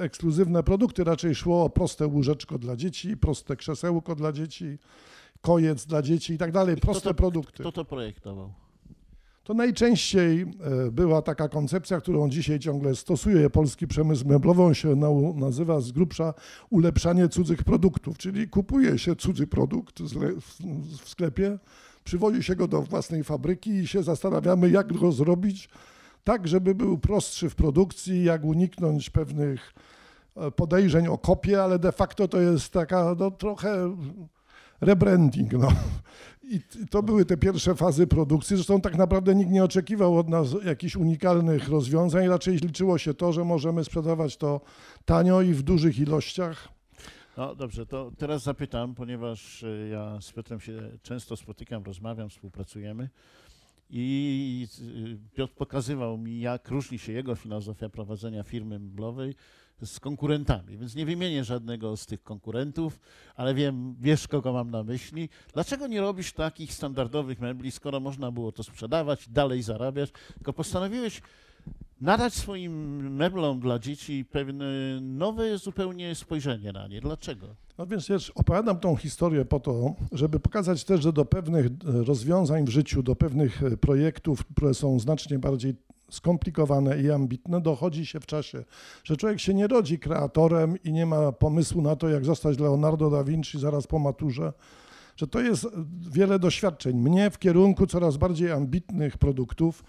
ekskluzywne 0.00 0.62
produkty, 0.62 1.04
raczej 1.04 1.34
szło 1.34 1.64
o 1.64 1.70
proste 1.70 2.06
łóżeczko 2.06 2.58
dla 2.58 2.76
dzieci, 2.76 3.16
proste 3.16 3.56
krzesełko 3.56 4.14
dla 4.14 4.32
dzieci, 4.32 4.78
kojec 5.40 5.86
dla 5.86 6.02
dzieci 6.02 6.32
i 6.32 6.38
tak 6.38 6.52
dalej, 6.52 6.76
proste 6.76 7.08
to, 7.08 7.14
produkty. 7.14 7.62
Kto 7.62 7.72
to 7.72 7.84
projektował? 7.84 8.52
To 9.44 9.54
najczęściej 9.54 10.40
e, 10.40 10.46
była 10.90 11.22
taka 11.22 11.48
koncepcja, 11.48 12.00
którą 12.00 12.28
dzisiaj 12.28 12.58
ciągle 12.58 12.94
stosuje 12.94 13.50
polski 13.50 13.86
przemysł 13.86 14.28
meblowy. 14.28 14.62
On 14.62 14.74
się 14.74 14.96
nazywa 15.34 15.80
z 15.80 15.92
grubsza 15.92 16.34
ulepszanie 16.70 17.28
cudzych 17.28 17.64
produktów, 17.64 18.18
czyli 18.18 18.48
kupuje 18.48 18.98
się 18.98 19.16
cudzy 19.16 19.46
produkt 19.46 20.02
w 21.02 21.08
sklepie, 21.08 21.58
przywozi 22.06 22.42
się 22.42 22.56
go 22.56 22.68
do 22.68 22.82
własnej 22.82 23.24
fabryki 23.24 23.70
i 23.70 23.86
się 23.86 24.02
zastanawiamy, 24.02 24.70
jak 24.70 24.92
go 24.92 25.12
zrobić 25.12 25.68
tak, 26.24 26.48
żeby 26.48 26.74
był 26.74 26.98
prostszy 26.98 27.50
w 27.50 27.54
produkcji, 27.54 28.24
jak 28.24 28.44
uniknąć 28.44 29.10
pewnych 29.10 29.74
e, 30.36 30.50
podejrzeń 30.50 31.08
o 31.08 31.18
kopię, 31.18 31.62
ale 31.62 31.78
de 31.78 31.92
facto 31.92 32.28
to 32.28 32.40
jest 32.40 32.72
taka 32.72 33.14
no, 33.18 33.30
trochę 33.30 33.96
rebranding. 34.80 35.52
No. 35.52 35.68
I 36.42 36.60
to 36.90 37.02
były 37.02 37.24
te 37.24 37.36
pierwsze 37.36 37.74
fazy 37.74 38.06
produkcji. 38.06 38.56
Zresztą 38.56 38.80
tak 38.80 38.96
naprawdę 38.96 39.34
nikt 39.34 39.50
nie 39.50 39.64
oczekiwał 39.64 40.18
od 40.18 40.28
nas 40.28 40.48
jakichś 40.64 40.96
unikalnych 40.96 41.68
rozwiązań. 41.68 42.28
Raczej 42.28 42.56
liczyło 42.56 42.98
się 42.98 43.14
to, 43.14 43.32
że 43.32 43.44
możemy 43.44 43.84
sprzedawać 43.84 44.36
to 44.36 44.60
tanio 45.04 45.42
i 45.42 45.52
w 45.52 45.62
dużych 45.62 45.98
ilościach. 45.98 46.75
No 47.36 47.54
dobrze, 47.54 47.86
to 47.86 48.12
teraz 48.18 48.42
zapytam, 48.42 48.94
ponieważ 48.94 49.62
e, 49.62 49.88
ja 49.88 50.20
z 50.20 50.32
Piotrem 50.32 50.60
się 50.60 50.90
często 51.02 51.36
spotykam, 51.36 51.82
rozmawiam, 51.82 52.30
współpracujemy. 52.30 53.08
I 53.90 54.68
Piotr 55.34 55.54
pokazywał 55.54 56.18
mi, 56.18 56.40
jak 56.40 56.68
różni 56.68 56.98
się 56.98 57.12
jego 57.12 57.34
filozofia 57.34 57.88
prowadzenia 57.88 58.42
firmy 58.42 58.78
meblowej 58.78 59.34
z 59.84 60.00
konkurentami, 60.00 60.78
więc 60.78 60.94
nie 60.94 61.06
wymienię 61.06 61.44
żadnego 61.44 61.96
z 61.96 62.06
tych 62.06 62.22
konkurentów, 62.22 63.00
ale 63.34 63.54
wiem, 63.54 63.96
wiesz, 64.00 64.28
kogo 64.28 64.52
mam 64.52 64.70
na 64.70 64.82
myśli. 64.82 65.28
Dlaczego 65.54 65.86
nie 65.86 66.00
robisz 66.00 66.32
takich 66.32 66.72
standardowych 66.72 67.40
mebli, 67.40 67.70
skoro 67.70 68.00
można 68.00 68.30
było 68.30 68.52
to 68.52 68.62
sprzedawać, 68.62 69.28
dalej 69.28 69.62
zarabiać, 69.62 70.10
tylko 70.34 70.52
postanowiłeś 70.52 71.22
nadać 72.00 72.34
swoim 72.34 72.72
meblom 73.14 73.60
dla 73.60 73.78
dzieci 73.78 74.24
pewne 74.24 74.66
nowe 75.00 75.58
zupełnie 75.58 76.14
spojrzenie 76.14 76.72
na 76.72 76.88
nie. 76.88 77.00
Dlaczego? 77.00 77.46
No 77.78 77.86
więc 77.86 78.08
wiesz, 78.08 78.30
opowiadam 78.30 78.80
tą 78.80 78.96
historię 78.96 79.44
po 79.44 79.60
to, 79.60 79.94
żeby 80.12 80.40
pokazać 80.40 80.84
też, 80.84 81.02
że 81.02 81.12
do 81.12 81.24
pewnych 81.24 81.66
rozwiązań 81.84 82.64
w 82.64 82.68
życiu, 82.68 83.02
do 83.02 83.16
pewnych 83.16 83.62
projektów, 83.80 84.44
które 84.44 84.74
są 84.74 85.00
znacznie 85.00 85.38
bardziej 85.38 85.74
skomplikowane 86.10 87.02
i 87.02 87.10
ambitne, 87.10 87.60
dochodzi 87.60 88.06
się 88.06 88.20
w 88.20 88.26
czasie, 88.26 88.64
że 89.04 89.16
człowiek 89.16 89.40
się 89.40 89.54
nie 89.54 89.66
rodzi 89.66 89.98
kreatorem 89.98 90.82
i 90.84 90.92
nie 90.92 91.06
ma 91.06 91.32
pomysłu 91.32 91.82
na 91.82 91.96
to, 91.96 92.08
jak 92.08 92.24
zostać 92.24 92.58
Leonardo 92.58 93.10
da 93.10 93.24
Vinci 93.24 93.58
zaraz 93.58 93.86
po 93.86 93.98
maturze, 93.98 94.52
że 95.16 95.26
to 95.26 95.40
jest 95.40 95.66
wiele 96.10 96.38
doświadczeń. 96.38 96.96
Mnie 96.96 97.30
w 97.30 97.38
kierunku 97.38 97.86
coraz 97.86 98.16
bardziej 98.16 98.52
ambitnych 98.52 99.18
produktów 99.18 99.84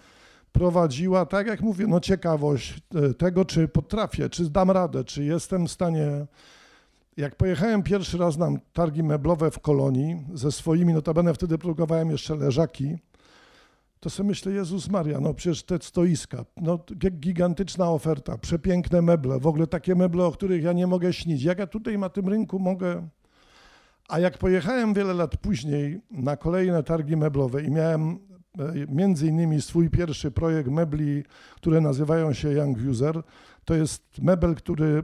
prowadziła, 0.58 1.26
tak 1.26 1.46
jak 1.46 1.60
mówię, 1.60 1.86
no 1.86 2.00
ciekawość 2.00 2.80
e, 2.94 3.14
tego, 3.14 3.44
czy 3.44 3.68
potrafię, 3.68 4.28
czy 4.28 4.50
dam 4.50 4.70
radę, 4.70 5.04
czy 5.04 5.24
jestem 5.24 5.66
w 5.66 5.70
stanie. 5.70 6.26
Jak 7.16 7.36
pojechałem 7.36 7.82
pierwszy 7.82 8.18
raz 8.18 8.36
na 8.36 8.50
targi 8.72 9.02
meblowe 9.02 9.50
w 9.50 9.58
Kolonii 9.58 10.24
ze 10.34 10.52
swoimi, 10.52 10.94
notabene 10.94 11.34
wtedy 11.34 11.58
produkowałem 11.58 12.10
jeszcze 12.10 12.36
leżaki, 12.36 12.98
to 14.00 14.10
sobie 14.10 14.28
myślę, 14.28 14.52
Jezus 14.52 14.88
Maria, 14.88 15.20
no 15.20 15.34
przecież 15.34 15.62
te 15.62 15.78
stoiska, 15.82 16.44
no 16.56 16.78
gigantyczna 17.10 17.90
oferta, 17.90 18.38
przepiękne 18.38 19.02
meble, 19.02 19.40
w 19.40 19.46
ogóle 19.46 19.66
takie 19.66 19.94
meble, 19.94 20.24
o 20.24 20.32
których 20.32 20.62
ja 20.62 20.72
nie 20.72 20.86
mogę 20.86 21.12
śnić. 21.12 21.42
Jak 21.42 21.58
ja 21.58 21.66
tutaj 21.66 21.98
na 21.98 22.08
tym 22.08 22.28
rynku 22.28 22.58
mogę... 22.58 23.08
A 24.08 24.18
jak 24.18 24.38
pojechałem 24.38 24.94
wiele 24.94 25.14
lat 25.14 25.36
później 25.36 26.00
na 26.10 26.36
kolejne 26.36 26.82
targi 26.82 27.16
meblowe 27.16 27.62
i 27.62 27.70
miałem 27.70 28.27
między 28.88 29.26
innymi 29.26 29.62
swój 29.62 29.90
pierwszy 29.90 30.30
projekt 30.30 30.70
mebli, 30.70 31.24
które 31.56 31.80
nazywają 31.80 32.32
się 32.32 32.52
Young 32.52 32.78
User, 32.90 33.22
to 33.64 33.74
jest 33.74 34.02
mebel, 34.22 34.54
który 34.54 34.86
e, 34.86 35.02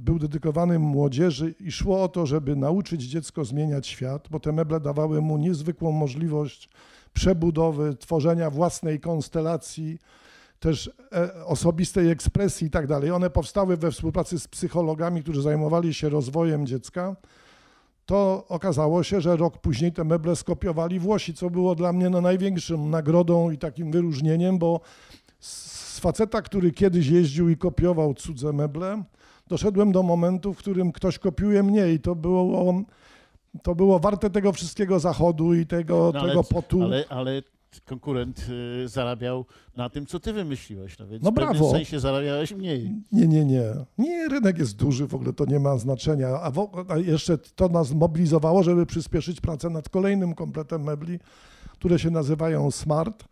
był 0.00 0.18
dedykowany 0.18 0.78
młodzieży 0.78 1.54
i 1.60 1.72
szło 1.72 2.02
o 2.02 2.08
to, 2.08 2.26
żeby 2.26 2.56
nauczyć 2.56 3.02
dziecko 3.02 3.44
zmieniać 3.44 3.86
świat, 3.86 4.28
bo 4.30 4.40
te 4.40 4.52
meble 4.52 4.80
dawały 4.80 5.20
mu 5.20 5.38
niezwykłą 5.38 5.92
możliwość 5.92 6.68
przebudowy, 7.12 7.96
tworzenia 7.96 8.50
własnej 8.50 9.00
konstelacji, 9.00 9.98
też 10.60 10.90
e, 11.12 11.44
osobistej 11.44 12.10
ekspresji 12.10 12.66
i 12.66 12.70
tak 12.70 12.86
dalej. 12.86 13.10
One 13.10 13.30
powstały 13.30 13.76
we 13.76 13.90
współpracy 13.90 14.38
z 14.38 14.48
psychologami, 14.48 15.22
którzy 15.22 15.42
zajmowali 15.42 15.94
się 15.94 16.08
rozwojem 16.08 16.66
dziecka. 16.66 17.16
To 18.06 18.44
okazało 18.48 19.02
się, 19.02 19.20
że 19.20 19.36
rok 19.36 19.58
później 19.58 19.92
te 19.92 20.04
meble 20.04 20.36
skopiowali 20.36 20.98
Włosi, 20.98 21.34
co 21.34 21.50
było 21.50 21.74
dla 21.74 21.92
mnie 21.92 22.10
no, 22.10 22.20
największą 22.20 22.88
nagrodą 22.88 23.50
i 23.50 23.58
takim 23.58 23.92
wyróżnieniem, 23.92 24.58
bo 24.58 24.80
z 25.40 26.00
faceta, 26.00 26.42
który 26.42 26.72
kiedyś 26.72 27.06
jeździł 27.06 27.48
i 27.48 27.56
kopiował 27.56 28.14
cudze 28.14 28.52
meble, 28.52 29.02
doszedłem 29.48 29.92
do 29.92 30.02
momentu, 30.02 30.54
w 30.54 30.58
którym 30.58 30.92
ktoś 30.92 31.18
kopiuje 31.18 31.62
mnie 31.62 31.88
i 31.88 32.00
to 32.00 32.14
było 32.14 32.74
to 33.62 33.74
było 33.74 33.98
warte 33.98 34.30
tego 34.30 34.52
wszystkiego 34.52 35.00
zachodu 35.00 35.54
i 35.54 35.66
tego, 35.66 36.10
no, 36.14 36.28
tego 36.28 36.44
potu. 36.44 36.82
Ale, 36.82 37.04
ale 37.08 37.42
konkurent 37.80 38.46
y, 38.84 38.88
zarabiał 38.88 39.46
na 39.76 39.90
tym, 39.90 40.06
co 40.06 40.20
ty 40.20 40.32
wymyśliłeś. 40.32 40.98
No 40.98 41.06
więc 41.06 41.24
no 41.24 41.32
brawo. 41.32 41.52
w 41.52 41.56
pewnym 41.56 41.72
sensie 41.72 42.00
zarabiałeś 42.00 42.52
mniej. 42.52 42.94
Nie, 43.12 43.28
nie, 43.28 43.44
nie. 43.44 43.64
Nie, 43.98 44.28
rynek 44.28 44.58
jest 44.58 44.76
duży, 44.76 45.06
w 45.06 45.14
ogóle 45.14 45.32
to 45.32 45.44
nie 45.44 45.60
ma 45.60 45.76
znaczenia. 45.76 46.28
A, 46.28 46.50
w, 46.50 46.68
a 46.88 46.98
jeszcze 46.98 47.38
to 47.38 47.68
nas 47.68 47.92
mobilizowało, 47.92 48.62
żeby 48.62 48.86
przyspieszyć 48.86 49.40
pracę 49.40 49.70
nad 49.70 49.88
kolejnym 49.88 50.34
kompletem 50.34 50.82
mebli, 50.82 51.18
które 51.72 51.98
się 51.98 52.10
nazywają 52.10 52.70
Smart 52.70 53.24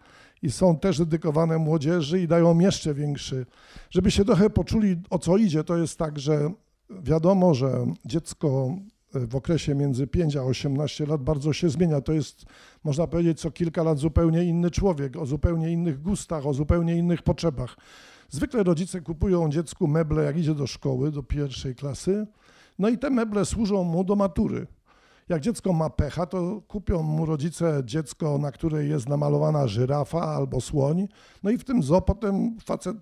i 0.42 0.50
są 0.50 0.78
też 0.78 0.98
dedykowane 0.98 1.58
młodzieży 1.58 2.20
i 2.20 2.28
dają 2.28 2.58
jeszcze 2.58 2.94
większy. 2.94 3.46
Żeby 3.90 4.10
się 4.10 4.24
trochę 4.24 4.50
poczuli, 4.50 4.96
o 5.10 5.18
co 5.18 5.36
idzie, 5.36 5.64
to 5.64 5.76
jest 5.76 5.98
tak, 5.98 6.18
że 6.18 6.50
wiadomo, 6.90 7.54
że 7.54 7.86
dziecko 8.04 8.76
w 9.14 9.36
okresie 9.36 9.74
między 9.74 10.06
5 10.06 10.36
a 10.36 10.42
18 10.42 11.06
lat 11.06 11.22
bardzo 11.22 11.52
się 11.52 11.68
zmienia. 11.68 12.00
To 12.00 12.12
jest, 12.12 12.44
można 12.84 13.06
powiedzieć, 13.06 13.40
co 13.40 13.50
kilka 13.50 13.82
lat 13.82 13.98
zupełnie 13.98 14.44
inny 14.44 14.70
człowiek, 14.70 15.16
o 15.16 15.26
zupełnie 15.26 15.70
innych 15.70 16.02
gustach, 16.02 16.46
o 16.46 16.54
zupełnie 16.54 16.96
innych 16.96 17.22
potrzebach. 17.22 17.76
Zwykle 18.30 18.62
rodzice 18.62 19.00
kupują 19.00 19.50
dziecku 19.50 19.88
meble, 19.88 20.24
jak 20.24 20.36
idzie 20.36 20.54
do 20.54 20.66
szkoły, 20.66 21.10
do 21.10 21.22
pierwszej 21.22 21.74
klasy, 21.74 22.26
no 22.78 22.88
i 22.88 22.98
te 22.98 23.10
meble 23.10 23.44
służą 23.44 23.84
mu 23.84 24.04
do 24.04 24.16
matury. 24.16 24.66
Jak 25.28 25.40
dziecko 25.42 25.72
ma 25.72 25.90
pecha, 25.90 26.26
to 26.26 26.62
kupią 26.68 27.02
mu 27.02 27.26
rodzice 27.26 27.82
dziecko, 27.84 28.38
na 28.38 28.52
której 28.52 28.90
jest 28.90 29.08
namalowana 29.08 29.66
żyrafa 29.66 30.22
albo 30.22 30.60
słoń, 30.60 31.08
no 31.42 31.50
i 31.50 31.58
w 31.58 31.64
tym 31.64 31.82
zo 31.82 32.00
potem 32.00 32.58
facet 32.64 32.96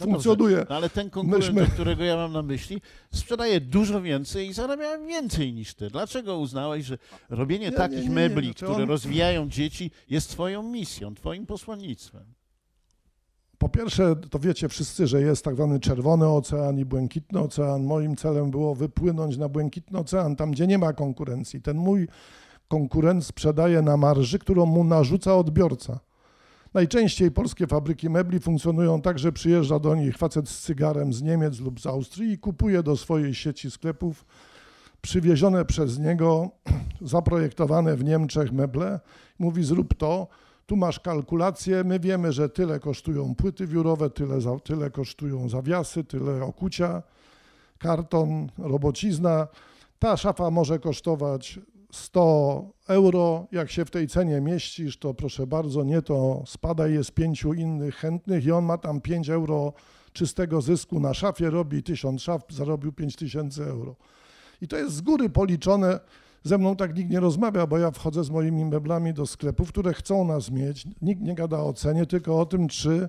no 0.00 0.06
funkcjonuje. 0.06 0.66
No 0.70 0.76
ale 0.76 0.90
ten 0.90 1.10
konkurent, 1.10 1.54
Myśmy... 1.54 1.74
którego 1.74 2.04
ja 2.04 2.16
mam 2.16 2.32
na 2.32 2.42
myśli, 2.42 2.80
sprzedaje 3.12 3.60
dużo 3.60 4.02
więcej 4.02 4.48
i 4.48 4.52
zarabia 4.52 4.98
więcej 4.98 5.52
niż 5.52 5.74
ty. 5.74 5.90
Dlaczego 5.90 6.38
uznałeś, 6.38 6.86
że 6.86 6.98
robienie 7.28 7.66
nie, 7.66 7.72
takich 7.72 8.02
nie, 8.02 8.08
nie, 8.08 8.14
mebli, 8.14 8.46
znaczy 8.46 8.64
które 8.64 8.82
on... 8.82 8.88
rozwijają 8.88 9.48
dzieci, 9.48 9.90
jest 10.10 10.30
twoją 10.30 10.62
misją, 10.62 11.14
twoim 11.14 11.46
posłannictwem? 11.46 12.24
Po 13.58 13.68
pierwsze, 13.68 14.16
to 14.30 14.38
wiecie 14.38 14.68
wszyscy, 14.68 15.06
że 15.06 15.22
jest 15.22 15.44
tak 15.44 15.54
zwany 15.54 15.80
czerwony 15.80 16.28
ocean 16.28 16.78
i 16.78 16.84
błękitny 16.84 17.40
ocean. 17.40 17.84
Moim 17.84 18.16
celem 18.16 18.50
było 18.50 18.74
wypłynąć 18.74 19.36
na 19.36 19.48
błękitny 19.48 19.98
ocean, 19.98 20.36
tam 20.36 20.50
gdzie 20.50 20.66
nie 20.66 20.78
ma 20.78 20.92
konkurencji. 20.92 21.62
Ten 21.62 21.76
mój 21.76 22.08
konkurent 22.68 23.26
sprzedaje 23.26 23.82
na 23.82 23.96
marży, 23.96 24.38
którą 24.38 24.66
mu 24.66 24.84
narzuca 24.84 25.36
odbiorca. 25.36 26.00
Najczęściej 26.74 27.30
polskie 27.30 27.66
fabryki 27.66 28.10
mebli 28.10 28.40
funkcjonują 28.40 29.02
tak, 29.02 29.18
że 29.18 29.32
przyjeżdża 29.32 29.78
do 29.78 29.94
nich 29.94 30.18
facet 30.18 30.48
z 30.48 30.60
cygarem 30.60 31.12
z 31.12 31.22
Niemiec 31.22 31.60
lub 31.60 31.80
z 31.80 31.86
Austrii 31.86 32.32
i 32.32 32.38
kupuje 32.38 32.82
do 32.82 32.96
swojej 32.96 33.34
sieci 33.34 33.70
sklepów 33.70 34.24
przywiezione 35.00 35.64
przez 35.64 35.98
niego, 35.98 36.50
zaprojektowane 37.00 37.96
w 37.96 38.04
Niemczech 38.04 38.52
meble. 38.52 39.00
Mówi 39.38 39.64
zrób 39.64 39.94
to, 39.94 40.28
tu 40.66 40.76
masz 40.76 41.00
kalkulację, 41.00 41.84
my 41.84 42.00
wiemy, 42.00 42.32
że 42.32 42.48
tyle 42.48 42.80
kosztują 42.80 43.34
płyty 43.34 43.66
wiórowe, 43.66 44.10
tyle, 44.10 44.38
tyle 44.64 44.90
kosztują 44.90 45.48
zawiasy, 45.48 46.04
tyle 46.04 46.44
okucia, 46.44 47.02
karton, 47.78 48.48
robocizna. 48.58 49.48
Ta 49.98 50.16
szafa 50.16 50.50
może 50.50 50.78
kosztować 50.78 51.60
100 51.92 52.72
euro. 52.88 53.46
Jak 53.52 53.70
się 53.70 53.84
w 53.84 53.90
tej 53.90 54.08
cenie 54.08 54.40
mieścisz, 54.40 54.98
to 54.98 55.14
proszę 55.14 55.46
bardzo, 55.46 55.84
nie 55.84 56.02
to 56.02 56.42
spadaj, 56.46 56.94
jest 56.94 57.12
pięciu 57.12 57.54
innych 57.54 57.96
chętnych 57.96 58.44
i 58.44 58.52
on 58.52 58.64
ma 58.64 58.78
tam 58.78 59.00
5 59.00 59.30
euro 59.30 59.72
czystego 60.12 60.60
zysku 60.60 61.00
na 61.00 61.14
szafie, 61.14 61.50
robi 61.50 61.82
1000 61.82 62.22
szaf, 62.22 62.42
zarobił 62.48 62.92
5000 62.92 63.64
euro. 63.64 63.96
I 64.62 64.68
to 64.68 64.76
jest 64.76 64.94
z 64.94 65.00
góry 65.00 65.30
policzone. 65.30 66.00
Ze 66.44 66.58
mną 66.58 66.76
tak 66.76 66.96
nikt 66.96 67.10
nie 67.10 67.20
rozmawia, 67.20 67.66
bo 67.66 67.78
ja 67.78 67.90
wchodzę 67.90 68.24
z 68.24 68.30
moimi 68.30 68.64
meblami 68.64 69.14
do 69.14 69.26
sklepów, 69.26 69.68
które 69.68 69.94
chcą 69.94 70.24
nas 70.24 70.50
mieć. 70.50 70.86
Nikt 71.02 71.22
nie 71.22 71.34
gada 71.34 71.58
o 71.58 71.72
cenie, 71.72 72.06
tylko 72.06 72.40
o 72.40 72.46
tym, 72.46 72.68
czy 72.68 73.08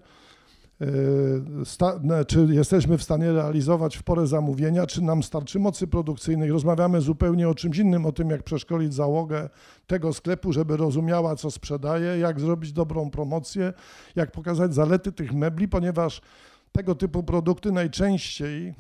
sta, 1.66 2.00
czy 2.28 2.48
jesteśmy 2.50 2.98
w 2.98 3.04
stanie 3.04 3.32
realizować 3.32 3.98
w 3.98 4.04
porę 4.04 4.28
zamówienia, 4.28 4.88
czy 4.88 5.02
nam 5.02 5.24
starczy 5.24 5.60
mocy 5.60 5.88
produkcyjnej. 5.88 6.50
Rozmawiamy 6.50 7.02
zupełnie 7.02 7.50
o 7.50 7.56
czymś 7.56 7.78
innym, 7.78 8.06
o 8.06 8.12
tym, 8.12 8.30
jak 8.30 8.44
przeszkolić 8.44 8.94
załogę 8.94 9.50
tego 9.88 10.14
sklepu, 10.14 10.54
żeby 10.54 10.78
rozumiała, 10.78 11.36
co 11.36 11.52
sprzedaje, 11.52 12.18
jak 12.20 12.40
zrobić 12.40 12.74
dobrą 12.74 13.10
promocję, 13.10 13.74
jak 14.16 14.32
pokazać 14.32 14.74
zalety 14.74 15.12
tych 15.12 15.34
mebli, 15.34 15.68
ponieważ 15.68 16.22
tego 16.72 16.96
typu 16.96 17.24
produkty 17.24 17.72
najczęściej 17.72 18.74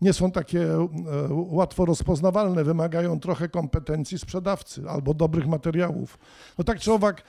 nie 0.00 0.12
są 0.12 0.30
takie 0.30 0.72
e, 0.72 0.88
łatwo 1.30 1.84
rozpoznawalne, 1.84 2.64
wymagają 2.64 3.20
trochę 3.20 3.48
kompetencji 3.48 4.18
sprzedawcy 4.18 4.82
albo 4.88 5.14
dobrych 5.14 5.46
materiałów. 5.46 6.18
No 6.58 6.64
tak 6.64 6.80
czy 6.80 6.92
owak, 6.92 7.22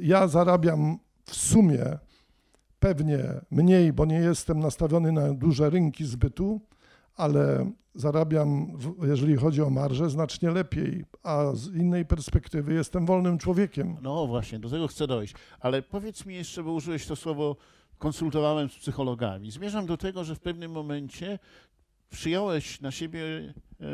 ja 0.00 0.28
zarabiam 0.28 0.98
w 1.24 1.36
sumie 1.36 1.98
pewnie 2.80 3.18
mniej, 3.50 3.92
bo 3.92 4.04
nie 4.04 4.18
jestem 4.18 4.60
nastawiony 4.60 5.12
na 5.12 5.34
duże 5.34 5.70
rynki 5.70 6.04
zbytu, 6.04 6.60
ale 7.16 7.70
zarabiam, 7.94 8.78
jeżeli 9.02 9.36
chodzi 9.36 9.62
o 9.62 9.70
marżę, 9.70 10.10
znacznie 10.10 10.50
lepiej, 10.50 11.04
a 11.22 11.52
z 11.54 11.74
innej 11.74 12.04
perspektywy 12.06 12.74
jestem 12.74 13.06
wolnym 13.06 13.38
człowiekiem. 13.38 13.96
No 14.02 14.26
właśnie, 14.26 14.58
do 14.58 14.70
tego 14.70 14.88
chcę 14.88 15.06
dojść. 15.06 15.34
Ale 15.60 15.82
powiedz 15.82 16.26
mi 16.26 16.34
jeszcze, 16.34 16.62
bo 16.62 16.72
użyłeś 16.72 17.06
to 17.06 17.16
słowo, 17.16 17.56
konsultowałem 17.98 18.68
z 18.68 18.78
psychologami. 18.78 19.50
Zmierzam 19.50 19.86
do 19.86 19.96
tego, 19.96 20.24
że 20.24 20.34
w 20.34 20.40
pewnym 20.40 20.72
momencie 20.72 21.38
przyjąłeś 22.10 22.80
na 22.80 22.90
siebie 22.90 23.22
e, 23.80 23.84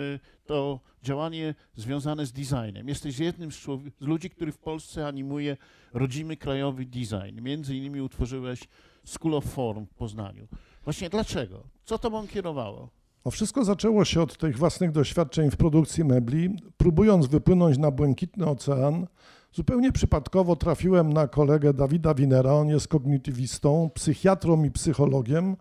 to 0.47 0.81
działanie 1.03 1.55
związane 1.75 2.27
z 2.27 2.33
designem. 2.33 2.89
Jesteś 2.89 3.19
jednym 3.19 3.53
z, 3.53 3.63
z, 3.63 4.01
ludzi, 4.01 4.31
który 4.31 4.53
w 4.53 4.59
Polsce 4.59 5.07
animuje 5.07 5.57
rodzimy 5.93 6.37
krajowy 6.37 6.85
design. 6.85 7.43
Między 7.43 7.77
innymi 7.77 8.01
utworzyłeś 8.01 8.61
School 9.05 9.35
of 9.35 9.45
Form 9.45 9.87
w 9.87 9.95
Poznaniu. 9.95 10.49
Właśnie 10.85 11.11
dlaczego? 11.11 11.63
Co 11.85 11.99
tobą 11.99 12.27
kierowało? 12.27 12.91
No 13.25 13.31
wszystko 13.31 13.65
zaczęło 13.65 14.05
się 14.05 14.23
od 14.23 14.39
tych 14.39 14.59
własnych 14.59 14.93
doświadczeń 14.93 15.51
w 15.51 15.57
produkcji 15.57 16.05
mebli. 16.05 16.57
Próbując 16.77 17.27
wypłynąć 17.27 17.79
na 17.79 17.91
błękitny 17.91 18.47
ocean, 18.47 19.07
zupełnie 19.53 19.93
przypadkowo 19.93 20.57
trafiłem 20.57 21.13
na 21.13 21.29
kolegę 21.29 21.75
Dawida 21.75 22.15
Winera. 22.15 22.53
On 22.53 22.69
jest 22.69 22.89
kognitywistą, 22.89 23.91
psychiatrą 23.95 24.65
i 24.65 24.71
psychologiem 24.71 25.57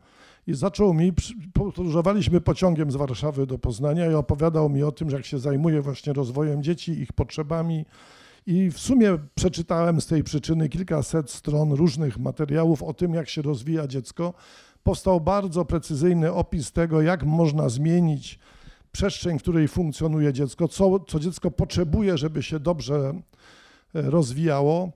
i 0.48 0.54
zaczął 0.54 0.94
mi, 0.94 1.14
podróżowaliśmy 1.54 2.42
pociągiem 2.42 2.92
z 2.92 2.96
Warszawy 2.96 3.48
do 3.48 3.60
Poznania 3.60 4.12
i 4.12 4.14
opowiadał 4.14 4.70
mi 4.70 4.84
o 4.84 4.92
tym, 4.92 5.10
jak 5.10 5.26
się 5.26 5.40
zajmuje 5.40 5.82
właśnie 5.82 6.14
rozwojem 6.14 6.64
dzieci, 6.64 6.92
ich 6.92 7.14
potrzebami. 7.14 7.86
I 8.48 8.72
w 8.72 8.80
sumie 8.80 9.18
przeczytałem 9.36 10.02
z 10.02 10.08
tej 10.08 10.24
przyczyny 10.24 10.70
kilkaset 10.70 11.32
stron 11.32 11.72
różnych 11.72 12.20
materiałów 12.20 12.84
o 12.84 12.94
tym, 12.94 13.14
jak 13.14 13.30
się 13.30 13.42
rozwija 13.42 13.88
dziecko. 13.88 14.34
Powstał 14.84 15.22
bardzo 15.22 15.66
precyzyjny 15.66 16.34
opis 16.34 16.72
tego, 16.72 17.02
jak 17.02 17.24
można 17.24 17.70
zmienić 17.70 18.40
przestrzeń, 18.92 19.40
w 19.40 19.42
której 19.42 19.68
funkcjonuje 19.68 20.34
dziecko, 20.34 20.68
co, 20.68 21.00
co 21.00 21.20
dziecko 21.20 21.52
potrzebuje, 21.52 22.18
żeby 22.18 22.44
się 22.44 22.60
dobrze 22.60 23.14
e, 23.96 24.02
rozwijało 24.02 24.92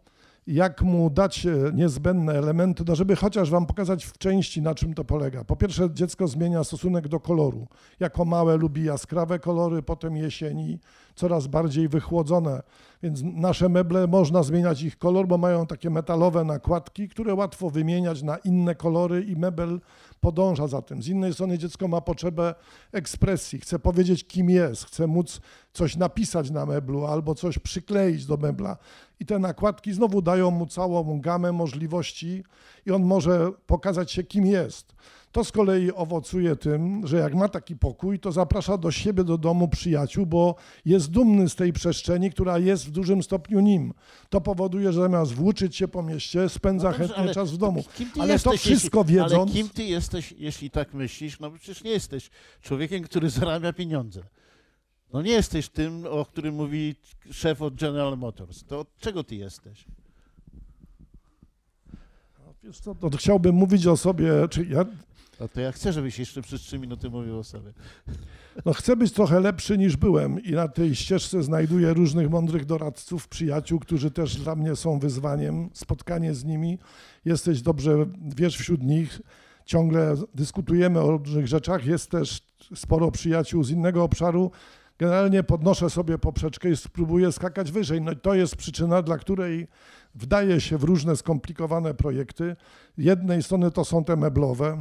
jak 0.49 0.81
mu 0.81 1.09
dać 1.09 1.45
e, 1.45 1.51
niezbędne 1.73 2.33
elementy, 2.33 2.83
no 2.88 2.95
żeby 2.95 3.15
chociaż 3.15 3.49
wam 3.49 3.65
pokazać 3.65 4.05
w 4.05 4.17
części, 4.17 4.62
na 4.62 4.75
czym 4.75 4.93
to 4.93 5.05
polega. 5.05 5.43
Po 5.43 5.55
pierwsze, 5.55 5.89
dziecko 5.93 6.27
zmienia 6.27 6.63
stosunek 6.63 7.07
do 7.07 7.19
koloru. 7.19 7.67
Jako 7.99 8.25
małe 8.25 8.57
lubi 8.57 8.83
jaskrawe 8.83 9.39
kolory, 9.39 9.83
potem 9.83 10.17
jesieni 10.17 10.79
coraz 11.15 11.47
bardziej 11.47 11.89
wychłodzone. 11.89 12.63
Więc 13.03 13.21
nasze 13.23 13.69
meble 13.69 14.07
można 14.07 14.43
zmieniać 14.43 14.81
ich 14.81 14.97
kolor, 14.97 15.27
bo 15.27 15.38
mają 15.38 15.67
takie 15.67 15.89
metalowe 15.89 16.43
nakładki, 16.43 17.09
które 17.09 17.33
łatwo 17.33 17.69
wymieniać 17.69 18.23
na 18.23 18.38
inne 18.38 18.75
kolory 18.75 19.23
i 19.23 19.35
mebel 19.35 19.79
podąża 20.19 20.67
za 20.67 20.81
tym. 20.81 21.03
Z 21.03 21.07
innej 21.07 21.33
strony 21.33 21.57
dziecko 21.57 21.88
ma 21.88 22.01
potrzebę 22.01 22.55
ekspresji, 22.91 23.59
chce 23.59 23.79
powiedzieć, 23.79 24.27
kim 24.27 24.49
jest, 24.49 24.85
chce 24.85 25.07
móc 25.07 25.41
coś 25.73 25.95
napisać 25.95 26.49
na 26.51 26.65
meblu 26.65 27.05
albo 27.05 27.36
coś 27.36 27.60
przykleić 27.60 28.25
do 28.25 28.38
mebla. 28.38 28.77
I 29.19 29.25
te 29.25 29.39
nakładki 29.39 29.93
znowu 29.93 30.21
dają 30.21 30.51
mu 30.51 30.65
całą 30.65 31.21
gamę 31.21 31.51
możliwości 31.51 32.43
i 32.86 32.91
on 32.91 33.03
może 33.03 33.51
pokazać 33.67 34.12
się, 34.12 34.23
kim 34.23 34.45
jest. 34.45 34.95
To 35.32 35.43
z 35.43 35.51
kolei 35.51 35.91
owocuje 35.91 36.55
tym, 36.55 37.08
że 37.08 37.17
jak 37.17 37.36
ma 37.36 37.49
taki 37.49 37.75
pokój, 37.75 38.19
to 38.19 38.32
zaprasza 38.32 38.77
do 38.77 38.91
siebie, 38.91 39.23
do 39.23 39.38
domu 39.38 39.67
przyjaciół, 39.67 40.25
bo 40.25 40.55
jest 40.86 41.12
dumny 41.12 41.49
z 41.49 41.55
tej 41.55 41.73
przestrzeni, 41.73 42.32
która 42.32 42.58
jest 42.58 42.88
w 42.88 42.91
dużym 42.91 43.23
stopniu 43.23 43.60
nim. 43.60 43.93
To 44.29 44.41
powoduje, 44.41 44.93
że 44.93 45.01
zamiast 45.01 45.34
włóczyć 45.34 45.75
się 45.75 45.88
po 45.88 46.03
mieście, 46.03 46.49
spędza 46.49 46.91
no 46.91 46.97
dobrze, 46.97 47.13
chętnie 47.13 47.34
czas 47.34 47.51
w 47.51 47.58
domu. 47.58 47.84
Ale 48.19 48.34
jesteś, 48.34 48.51
to 48.51 48.58
wszystko 48.58 48.99
jeśli, 48.99 49.15
wiedząc... 49.15 49.51
Ale 49.51 49.62
kim 49.62 49.69
ty 49.69 49.84
jesteś, 49.84 50.34
jeśli 50.38 50.69
tak 50.69 50.93
myślisz? 50.93 51.39
No 51.39 51.51
przecież 51.51 51.84
nie 51.84 51.91
jesteś 51.91 52.29
człowiekiem, 52.62 53.03
który 53.03 53.29
zarabia 53.29 53.73
pieniądze. 53.73 54.23
No 55.13 55.22
nie 55.22 55.32
jesteś 55.32 55.69
tym, 55.69 56.06
o 56.10 56.26
którym 56.26 56.56
mówi 56.56 56.95
szef 57.32 57.62
od 57.62 57.76
General 57.76 58.17
Motors. 58.17 58.63
To 58.63 58.80
od 58.80 58.98
czego 58.98 59.24
ty 59.24 59.36
jesteś? 59.36 59.86
No, 62.39 62.54
wiesz 62.63 62.80
co, 62.80 62.95
to 62.95 63.10
chciałbym 63.10 63.56
mówić 63.56 63.88
o 63.88 63.98
sobie, 63.98 64.32
czy 64.50 64.65
ja 64.65 64.86
no 65.39 65.48
to 65.48 65.62
ja 65.62 65.72
chcę, 65.72 65.93
żebyś 65.93 66.19
jeszcze 66.19 66.41
przez 66.41 66.62
trzy 66.62 66.80
minuty 66.80 67.10
mówił 67.10 67.39
o 67.39 67.43
sobie. 67.43 67.74
No 68.65 68.74
chcę 68.74 68.95
być 68.95 69.12
trochę 69.13 69.39
lepszy 69.39 69.78
niż 69.78 69.98
byłem 69.98 70.43
i 70.43 70.52
na 70.52 70.67
tej 70.67 70.95
ścieżce 70.95 71.43
znajduję 71.43 71.93
różnych 71.93 72.30
mądrych 72.30 72.65
doradców, 72.65 73.28
przyjaciół, 73.28 73.80
którzy 73.80 74.12
też 74.12 74.36
dla 74.36 74.56
mnie 74.56 74.76
są 74.76 75.00
wyzwaniem. 75.00 75.69
Spotkanie 75.74 76.34
z 76.34 76.45
nimi, 76.45 76.78
jesteś 77.26 77.62
dobrze, 77.62 78.06
wiesz 78.36 78.58
wśród 78.58 78.84
nich, 78.84 79.22
ciągle 79.65 80.15
dyskutujemy 80.36 81.00
o 81.00 81.17
różnych 81.17 81.48
rzeczach, 81.48 81.86
jest 81.86 82.12
też 82.12 82.41
sporo 82.76 83.12
przyjaciół 83.12 83.63
z 83.63 83.69
innego 83.69 84.04
obszaru. 84.04 84.52
Generalnie 84.99 85.43
podnoszę 85.43 85.89
sobie 85.89 86.17
poprzeczkę 86.17 86.69
i 86.69 86.77
spróbuję 86.77 87.31
skakać 87.31 87.71
wyżej. 87.71 88.01
No 88.01 88.12
i 88.12 88.15
to 88.15 88.33
jest 88.33 88.55
przyczyna, 88.55 89.01
dla 89.01 89.17
której 89.17 89.67
wdaję 90.15 90.62
się 90.62 90.77
w 90.77 90.83
różne 90.83 91.15
skomplikowane 91.15 91.93
projekty. 91.93 92.55
Jednej 92.97 93.43
strony 93.43 93.71
to 93.71 93.85
są 93.85 94.03
te 94.03 94.15
meblowe, 94.15 94.77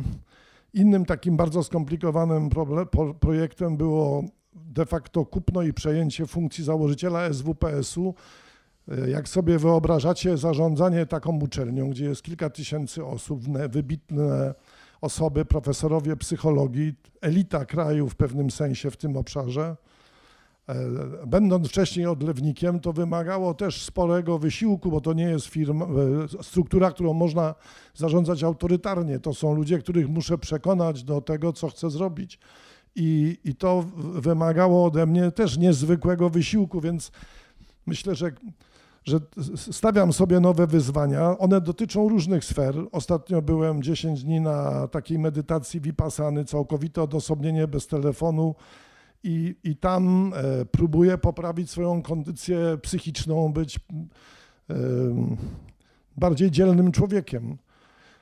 Innym 0.74 1.04
takim 1.04 1.36
bardzo 1.36 1.62
skomplikowanym 1.62 2.50
projektem 3.20 3.76
było 3.76 4.24
de 4.54 4.86
facto 4.86 5.26
kupno 5.26 5.62
i 5.62 5.72
przejęcie 5.72 6.26
funkcji 6.26 6.64
założyciela 6.64 7.32
SWPS-u. 7.32 8.14
E, 8.88 9.10
jak 9.10 9.28
sobie 9.28 9.58
wyobrażacie 9.58 10.36
zarządzanie 10.36 11.06
taką 11.06 11.38
uczelnią, 11.40 11.90
gdzie 11.90 12.04
jest 12.04 12.22
kilka 12.22 12.50
tysięcy 12.50 13.04
osób, 13.04 13.40
wybitne 13.68 14.54
osoby, 15.00 15.44
profesorowie 15.44 16.16
psychologii, 16.16 16.94
elita 17.20 17.64
kraju 17.64 18.08
w 18.08 18.16
pewnym 18.16 18.50
sensie 18.50 18.90
w 18.90 18.96
tym 18.96 19.16
obszarze, 19.16 19.76
będąc 21.26 21.68
wcześniej 21.68 22.06
odlewnikiem, 22.06 22.80
to 22.80 22.92
wymagało 22.92 23.54
też 23.54 23.82
sporego 23.82 24.38
wysiłku, 24.38 24.90
bo 24.90 25.00
to 25.00 25.12
nie 25.12 25.24
jest 25.24 25.46
firma, 25.46 25.84
e, 25.84 25.88
struktura, 26.42 26.90
którą 26.90 27.12
można 27.12 27.54
zarządzać 27.94 28.42
autorytarnie. 28.42 29.20
To 29.20 29.34
są 29.34 29.54
ludzie, 29.54 29.78
których 29.78 30.08
muszę 30.08 30.38
przekonać 30.38 31.04
do 31.04 31.20
tego, 31.20 31.52
co 31.52 31.68
chcę 31.68 31.90
zrobić. 31.90 32.38
I, 32.96 33.38
I 33.44 33.54
to 33.54 33.84
wymagało 33.96 34.84
ode 34.84 35.06
mnie 35.06 35.30
też 35.30 35.58
niezwykłego 35.58 36.30
wysiłku, 36.30 36.80
więc 36.80 37.12
myślę, 37.86 38.14
że, 38.14 38.32
że 39.04 39.20
stawiam 39.56 40.12
sobie 40.12 40.40
nowe 40.40 40.66
wyzwania. 40.66 41.38
One 41.38 41.60
dotyczą 41.60 42.08
różnych 42.08 42.44
sfer. 42.44 42.74
Ostatnio 42.92 43.42
byłem 43.42 43.82
10 43.82 44.24
dni 44.24 44.40
na 44.40 44.88
takiej 44.88 45.18
medytacji 45.18 45.80
vipassany, 45.80 46.44
całkowite 46.44 47.02
odosobnienie 47.02 47.68
bez 47.68 47.86
telefonu 47.86 48.54
i, 49.24 49.56
i 49.64 49.76
tam 49.76 50.32
e, 50.36 50.64
próbuje 50.64 51.18
poprawić 51.18 51.70
swoją 51.70 52.02
kondycję 52.02 52.78
psychiczną, 52.82 53.52
być 53.52 53.76
e, 54.70 54.74
bardziej 56.16 56.50
dzielnym 56.50 56.92
człowiekiem. 56.92 57.58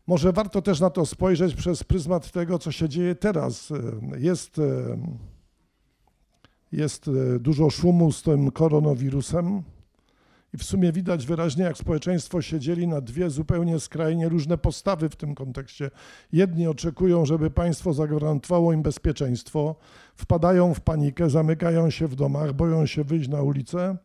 Może 0.06 0.32
warto 0.32 0.62
też 0.62 0.80
na 0.80 0.90
to 0.90 1.06
spojrzeć 1.06 1.54
przez 1.54 1.84
pryzmat 1.84 2.32
tego, 2.32 2.58
co 2.58 2.72
się 2.72 2.88
dzieje 2.88 3.14
teraz. 3.14 3.70
E, 3.70 3.76
jest, 4.18 4.60
jest 6.72 7.10
dużo 7.40 7.70
szumu 7.70 8.12
z 8.12 8.22
tym 8.22 8.50
koronawirusem 8.50 9.62
I 10.56 10.58
w 10.58 10.64
sumie 10.64 10.92
widać 10.92 11.26
wyraźnie, 11.26 11.64
jak 11.64 11.78
społeczeństwo 11.78 12.42
się 12.42 12.60
dzieli 12.60 12.88
na 12.88 13.00
dwie 13.00 13.30
zupełnie 13.30 13.80
skrajnie 13.80 14.28
różne 14.28 14.58
postawy 14.58 15.08
w 15.08 15.16
tym 15.16 15.34
kontekście. 15.34 15.90
Jedni 16.32 16.66
oczekują, 16.66 17.26
żeby 17.26 17.50
państwo 17.50 17.92
zagwarantowało 17.92 18.72
im 18.72 18.82
bezpieczeństwo, 18.82 19.76
wpadają 20.14 20.74
w 20.74 20.80
panikę, 20.80 21.30
zamykają 21.30 21.90
się 21.90 22.06
w 22.06 22.14
domach, 22.14 22.52
boją 22.52 22.86
się 22.86 23.04
wyjść 23.04 23.28
na 23.28 23.42
ulicę. 23.42 23.96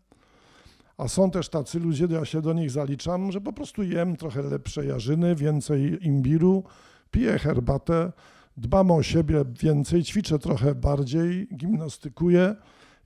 A 0.98 1.08
są 1.08 1.32
też 1.32 1.50
tacy 1.50 1.80
ludzie, 1.80 2.08
ja 2.10 2.26
się 2.26 2.42
do 2.42 2.54
nich 2.54 2.72
zaliczam, 2.72 3.32
że 3.32 3.42
po 3.42 3.54
prostu 3.54 3.84
jem 3.84 4.16
trochę 4.16 4.42
lepsze 4.42 4.86
jarzyny, 4.86 5.36
więcej 5.36 6.08
imbiru, 6.08 6.64
piję 7.12 7.40
herbatę, 7.40 8.12
dbam 8.58 8.92
o 8.92 9.04
siebie 9.04 9.44
więcej, 9.62 10.04
ćwiczę 10.04 10.40
trochę 10.40 10.76
bardziej, 10.76 11.48
gimnastykuję 11.56 12.56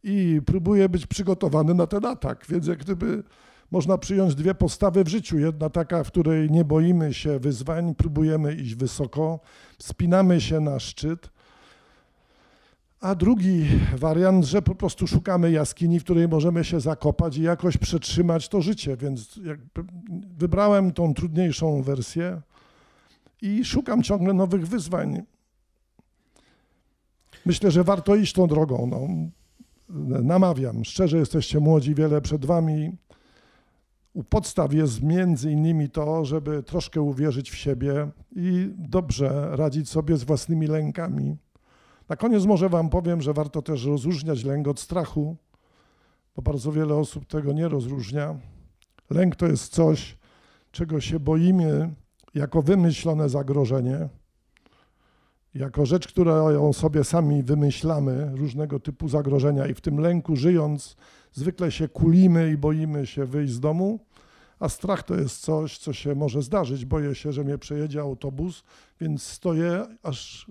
i 0.07 0.41
próbuję 0.45 0.89
być 0.89 1.07
przygotowany 1.07 1.73
na 1.73 1.87
ten 1.87 2.05
atak. 2.05 2.45
Więc 2.49 2.67
jak 2.67 2.79
gdyby 2.79 3.23
można 3.71 3.97
przyjąć 3.97 4.35
dwie 4.35 4.55
postawy 4.55 5.03
w 5.03 5.07
życiu. 5.07 5.39
Jedna 5.39 5.69
taka, 5.69 6.03
w 6.03 6.07
której 6.07 6.51
nie 6.51 6.65
boimy 6.65 7.13
się 7.13 7.39
wyzwań, 7.39 7.95
próbujemy 7.95 8.55
iść 8.55 8.75
wysoko, 8.75 9.39
wspinamy 9.77 10.41
się 10.41 10.59
na 10.59 10.79
szczyt. 10.79 11.29
A 13.01 13.15
drugi 13.15 13.65
wariant, 13.97 14.45
że 14.45 14.61
po 14.61 14.75
prostu 14.75 15.07
szukamy 15.07 15.51
jaskini, 15.51 15.99
w 15.99 16.03
której 16.03 16.27
możemy 16.27 16.63
się 16.63 16.79
zakopać 16.79 17.37
i 17.37 17.41
jakoś 17.41 17.77
przetrzymać 17.77 18.49
to 18.49 18.61
życie. 18.61 18.97
Więc 18.97 19.39
wybrałem 20.37 20.91
tą 20.91 21.13
trudniejszą 21.13 21.81
wersję 21.81 22.41
i 23.41 23.65
szukam 23.65 24.03
ciągle 24.03 24.33
nowych 24.33 24.67
wyzwań. 24.67 25.21
Myślę, 27.45 27.71
że 27.71 27.83
warto 27.83 28.15
iść 28.15 28.33
tą 28.33 28.47
drogą. 28.47 28.87
No, 28.87 29.07
namawiam, 29.89 30.85
szczerze 30.85 31.17
jesteście 31.17 31.59
młodzi, 31.59 31.95
wiele 31.95 32.21
przed 32.21 32.45
wami. 32.45 32.91
U 34.13 34.23
podstaw 34.23 34.73
jest 34.73 35.03
między 35.03 35.51
innymi 35.51 35.89
to, 35.89 36.25
żeby 36.25 36.63
troszkę 36.63 37.01
uwierzyć 37.01 37.51
w 37.51 37.55
siebie 37.55 38.07
i 38.35 38.69
dobrze 38.77 39.49
radzić 39.51 39.89
sobie 39.89 40.17
z 40.17 40.23
własnymi 40.23 40.67
lękami. 40.67 41.37
Na 42.09 42.15
koniec 42.15 42.45
może 42.45 42.69
wam 42.69 42.89
powiem, 42.89 43.21
że 43.21 43.33
warto 43.33 43.61
też 43.61 43.85
rozróżniać 43.85 44.43
lęk 44.43 44.67
od 44.67 44.79
strachu, 44.79 45.35
bo 46.35 46.41
bardzo 46.41 46.71
wiele 46.71 46.95
osób 46.95 47.25
tego 47.25 47.53
nie 47.53 47.67
rozróżnia. 47.67 48.35
Lęk 49.09 49.35
to 49.35 49.47
jest 49.47 49.73
coś, 49.73 50.17
czego 50.71 51.01
się 51.01 51.19
boimy 51.19 51.93
jako 52.35 52.61
wymyślone 52.61 53.29
zagrożenie 53.29 54.09
jako 55.55 55.85
rzecz, 55.85 56.07
którą 56.07 56.73
sobie 56.73 57.03
sami 57.03 57.43
wymyślamy, 57.43 58.31
różnego 58.33 58.79
typu 58.79 59.07
zagrożenia 59.09 59.67
i 59.67 59.73
w 59.73 59.81
tym 59.81 59.99
lęku 59.99 60.35
żyjąc, 60.35 60.97
zwykle 61.33 61.71
się 61.71 61.87
kulimy 61.87 62.51
i 62.51 62.57
boimy 62.57 63.07
się 63.07 63.25
wyjść 63.25 63.53
z 63.53 63.59
domu, 63.59 63.99
a 64.59 64.69
strach 64.69 65.03
to 65.03 65.15
jest 65.15 65.41
coś, 65.41 65.77
co 65.77 65.93
się 65.93 66.15
może 66.15 66.41
zdarzyć. 66.41 66.85
Boję 66.85 67.15
się, 67.15 67.31
że 67.31 67.43
mnie 67.43 67.57
przejedzie 67.57 68.01
autobus, 68.01 68.63
więc 69.01 69.23
stoję, 69.23 69.85
aż 70.03 70.47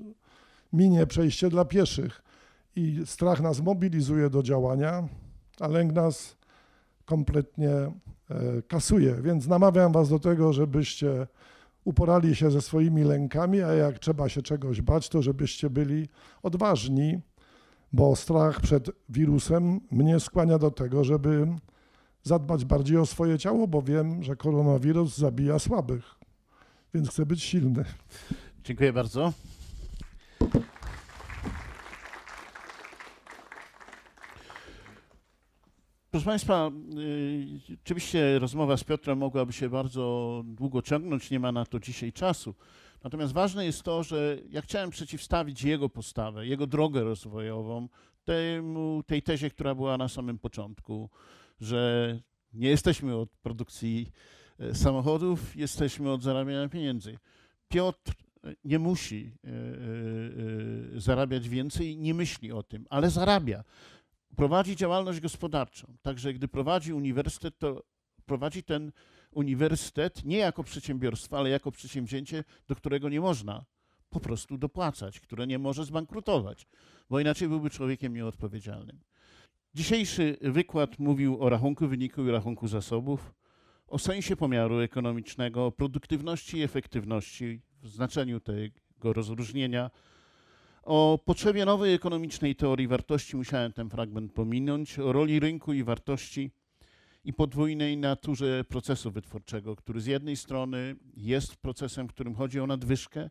minie 0.73 1.07
przejście 1.07 1.49
dla 1.49 1.65
pieszych. 1.65 2.23
I 2.77 3.03
strach 3.05 3.41
nas 3.41 3.61
mobilizuje 3.61 4.31
do 4.31 4.43
działania, 4.43 5.09
a 5.61 5.69
lęk 5.69 5.93
nas 5.93 6.37
kompletnie 7.05 7.71
e, 7.71 7.93
kasuje. 8.69 9.15
Więc 9.23 9.47
namawiam 9.47 9.93
Was 9.93 10.09
do 10.09 10.19
tego, 10.19 10.53
żebyście 10.53 11.27
uporali 11.85 12.37
się 12.37 12.51
ze 12.51 12.61
swoimi 12.61 13.05
lękami, 13.05 13.63
a 13.63 13.73
jak 13.73 13.99
trzeba 13.99 14.29
się 14.29 14.43
czegoś 14.43 14.83
bać, 14.83 15.09
to 15.09 15.23
żebyście 15.23 15.71
byli 15.71 16.09
odważni, 16.43 17.21
bo 17.93 18.17
strach 18.17 18.61
przed 18.61 18.91
wirusem 19.09 19.81
mnie 19.91 20.21
skłania 20.21 20.59
do 20.59 20.71
tego, 20.71 21.05
żeby 21.05 21.47
zadbać 22.23 22.65
bardziej 22.65 22.97
o 22.97 23.07
swoje 23.07 23.39
ciało, 23.39 23.69
bo 23.69 23.83
wiem, 23.83 24.23
że 24.23 24.37
koronawirus 24.37 25.19
zabija 25.19 25.59
słabych, 25.59 26.15
więc 26.95 27.11
chcę 27.11 27.27
być 27.27 27.43
silny. 27.43 27.85
Dziękuję 28.65 28.93
bardzo. 28.93 29.33
Proszę 36.15 36.27
Państwa, 36.27 36.71
y, 36.99 37.77
oczywiście 37.85 38.39
rozmowa 38.39 38.77
z 38.77 38.85
Piotrem 38.85 39.19
mogłaby 39.19 39.53
się 39.53 39.69
bardzo 39.69 40.43
długo 40.47 40.83
ciągnąć, 40.83 41.31
nie 41.31 41.41
ma 41.41 41.53
na 41.53 41.67
to 41.67 41.81
dzisiaj 41.81 42.13
czasu. 42.13 42.55
Natomiast 43.05 43.33
ważne 43.33 43.65
jest 43.65 43.83
to, 43.83 44.03
że 44.03 44.39
ja 44.51 44.63
chciałem 44.63 44.91
przeciwstawić 44.91 45.63
jego 45.63 45.89
postawę, 45.89 46.47
jego 46.47 46.67
drogę 46.67 47.05
rozwojową 47.05 47.89
temu, 48.25 49.03
tej 49.07 49.23
tezie, 49.23 49.51
która 49.51 49.75
była 49.75 49.99
na 49.99 50.09
samym 50.09 50.39
początku, 50.39 51.11
że 51.61 52.19
nie 52.53 52.69
jesteśmy 52.69 53.17
od 53.17 53.31
produkcji 53.31 54.11
e, 54.59 54.75
samochodów, 54.75 55.57
jesteśmy 55.57 56.11
od 56.11 56.23
zarabiania 56.23 56.69
pieniędzy. 56.69 57.19
Piotr 57.69 58.13
nie 58.65 58.79
musi 58.79 59.33
zarabiać 60.97 61.49
więcej, 61.49 61.97
nie 61.97 62.15
myśli 62.15 62.53
o 62.53 62.63
tym, 62.63 62.87
ale 62.91 63.11
zarabia 63.11 63.65
prowadzi 64.35 64.77
działalność 64.77 65.21
gospodarczą. 65.21 65.97
Także 66.03 66.33
gdy 66.33 66.49
prowadzi 66.49 66.93
uniwersytet, 66.93 67.59
to 67.59 67.83
prowadzi 68.27 68.63
ten 68.63 68.93
uniwersytet 69.31 70.25
nie 70.25 70.37
jako 70.37 70.65
przedsiębiorstwo, 70.65 71.39
ale 71.39 71.51
jako 71.51 71.73
przedsięwzięcie, 71.73 72.45
do 72.69 72.77
którego 72.77 73.09
nie 73.09 73.21
można 73.21 73.65
po 74.11 74.21
prostu 74.21 74.59
dopłacać, 74.59 75.21
które 75.21 75.47
nie 75.47 75.59
może 75.59 75.85
zbankrutować, 75.85 76.67
bo 77.11 77.21
inaczej 77.21 77.49
byłby 77.49 77.71
człowiekiem 77.71 78.15
nieodpowiedzialnym. 78.15 79.01
Dzisiejszy 79.75 80.37
wykład 80.41 80.99
mówił 80.99 81.43
o 81.43 81.49
rachunku 81.49 81.89
wyniku 81.89 82.25
i 82.25 82.31
rachunku 82.31 82.69
zasobów, 82.69 83.35
o 83.87 83.99
sensie 83.99 84.37
pomiaru 84.37 84.79
ekonomicznego, 84.79 85.67
o 85.67 85.73
produktywności 85.73 86.59
i 86.59 86.63
efektywności 86.63 87.61
w 87.83 87.89
znaczeniu 87.89 88.41
tego 88.41 89.13
rozróżnienia, 89.13 89.91
o 90.85 91.19
potrzebie 91.25 91.65
nowej 91.65 91.95
ekonomicznej 91.95 92.57
teorii 92.57 92.89
wartości 92.89 93.37
musiałem 93.37 93.73
ten 93.73 93.91
fragment 93.91 94.33
pominąć, 94.33 94.99
o 94.99 95.13
roli 95.13 95.41
rynku 95.41 95.73
i 95.73 95.85
wartości 95.85 96.51
i 97.25 97.33
podwójnej 97.33 97.97
naturze 97.97 98.65
procesu 98.65 99.11
wytwórczego, 99.11 99.77
który 99.77 100.01
z 100.01 100.07
jednej 100.07 100.37
strony 100.37 100.97
jest 101.17 101.57
procesem, 101.57 102.09
w 102.09 102.13
którym 102.13 102.35
chodzi 102.35 102.61
o 102.61 102.67
nadwyżkę, 102.67 103.31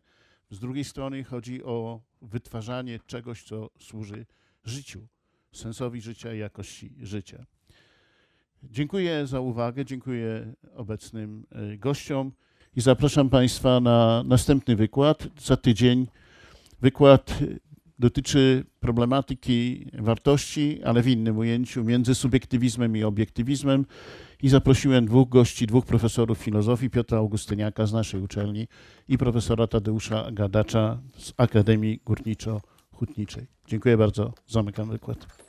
z 0.50 0.58
drugiej 0.58 0.84
strony 0.84 1.24
chodzi 1.24 1.64
o 1.64 2.00
wytwarzanie 2.22 3.00
czegoś, 3.06 3.42
co 3.42 3.70
służy 3.78 4.26
życiu, 4.64 5.06
sensowi 5.52 6.00
życia 6.00 6.34
i 6.34 6.38
jakości 6.38 6.92
życia. 7.02 7.46
Dziękuję 8.62 9.26
za 9.26 9.40
uwagę, 9.40 9.84
dziękuję 9.84 10.54
obecnym 10.76 11.46
e, 11.50 11.76
gościom 11.76 12.32
i 12.76 12.80
zapraszam 12.80 13.30
Państwa 13.30 13.80
na 13.80 14.22
następny 14.26 14.76
wykład 14.76 15.28
za 15.38 15.56
tydzień. 15.56 16.06
Wykład 16.82 17.38
dotyczy 17.98 18.64
problematyki 18.80 19.86
wartości, 19.98 20.80
ale 20.84 21.02
w 21.02 21.08
innym 21.08 21.38
ujęciu, 21.38 21.84
między 21.84 22.14
subiektywizmem 22.14 22.96
i 22.96 23.04
obiektywizmem. 23.04 23.86
I 24.42 24.48
zaprosiłem 24.48 25.06
dwóch 25.06 25.28
gości, 25.28 25.66
dwóch 25.66 25.86
profesorów 25.86 26.38
filozofii, 26.38 26.90
Piotra 26.90 27.18
Augustyniaka 27.18 27.86
z 27.86 27.92
naszej 27.92 28.20
uczelni 28.20 28.68
i 29.08 29.18
profesora 29.18 29.66
Tadeusza 29.66 30.30
Gadacza 30.32 31.00
z 31.18 31.32
Akademii 31.36 32.00
Górniczo-Hutniczej. 32.06 33.46
Dziękuję 33.66 33.96
bardzo. 33.96 34.32
Zamykam 34.46 34.90
wykład. 34.90 35.43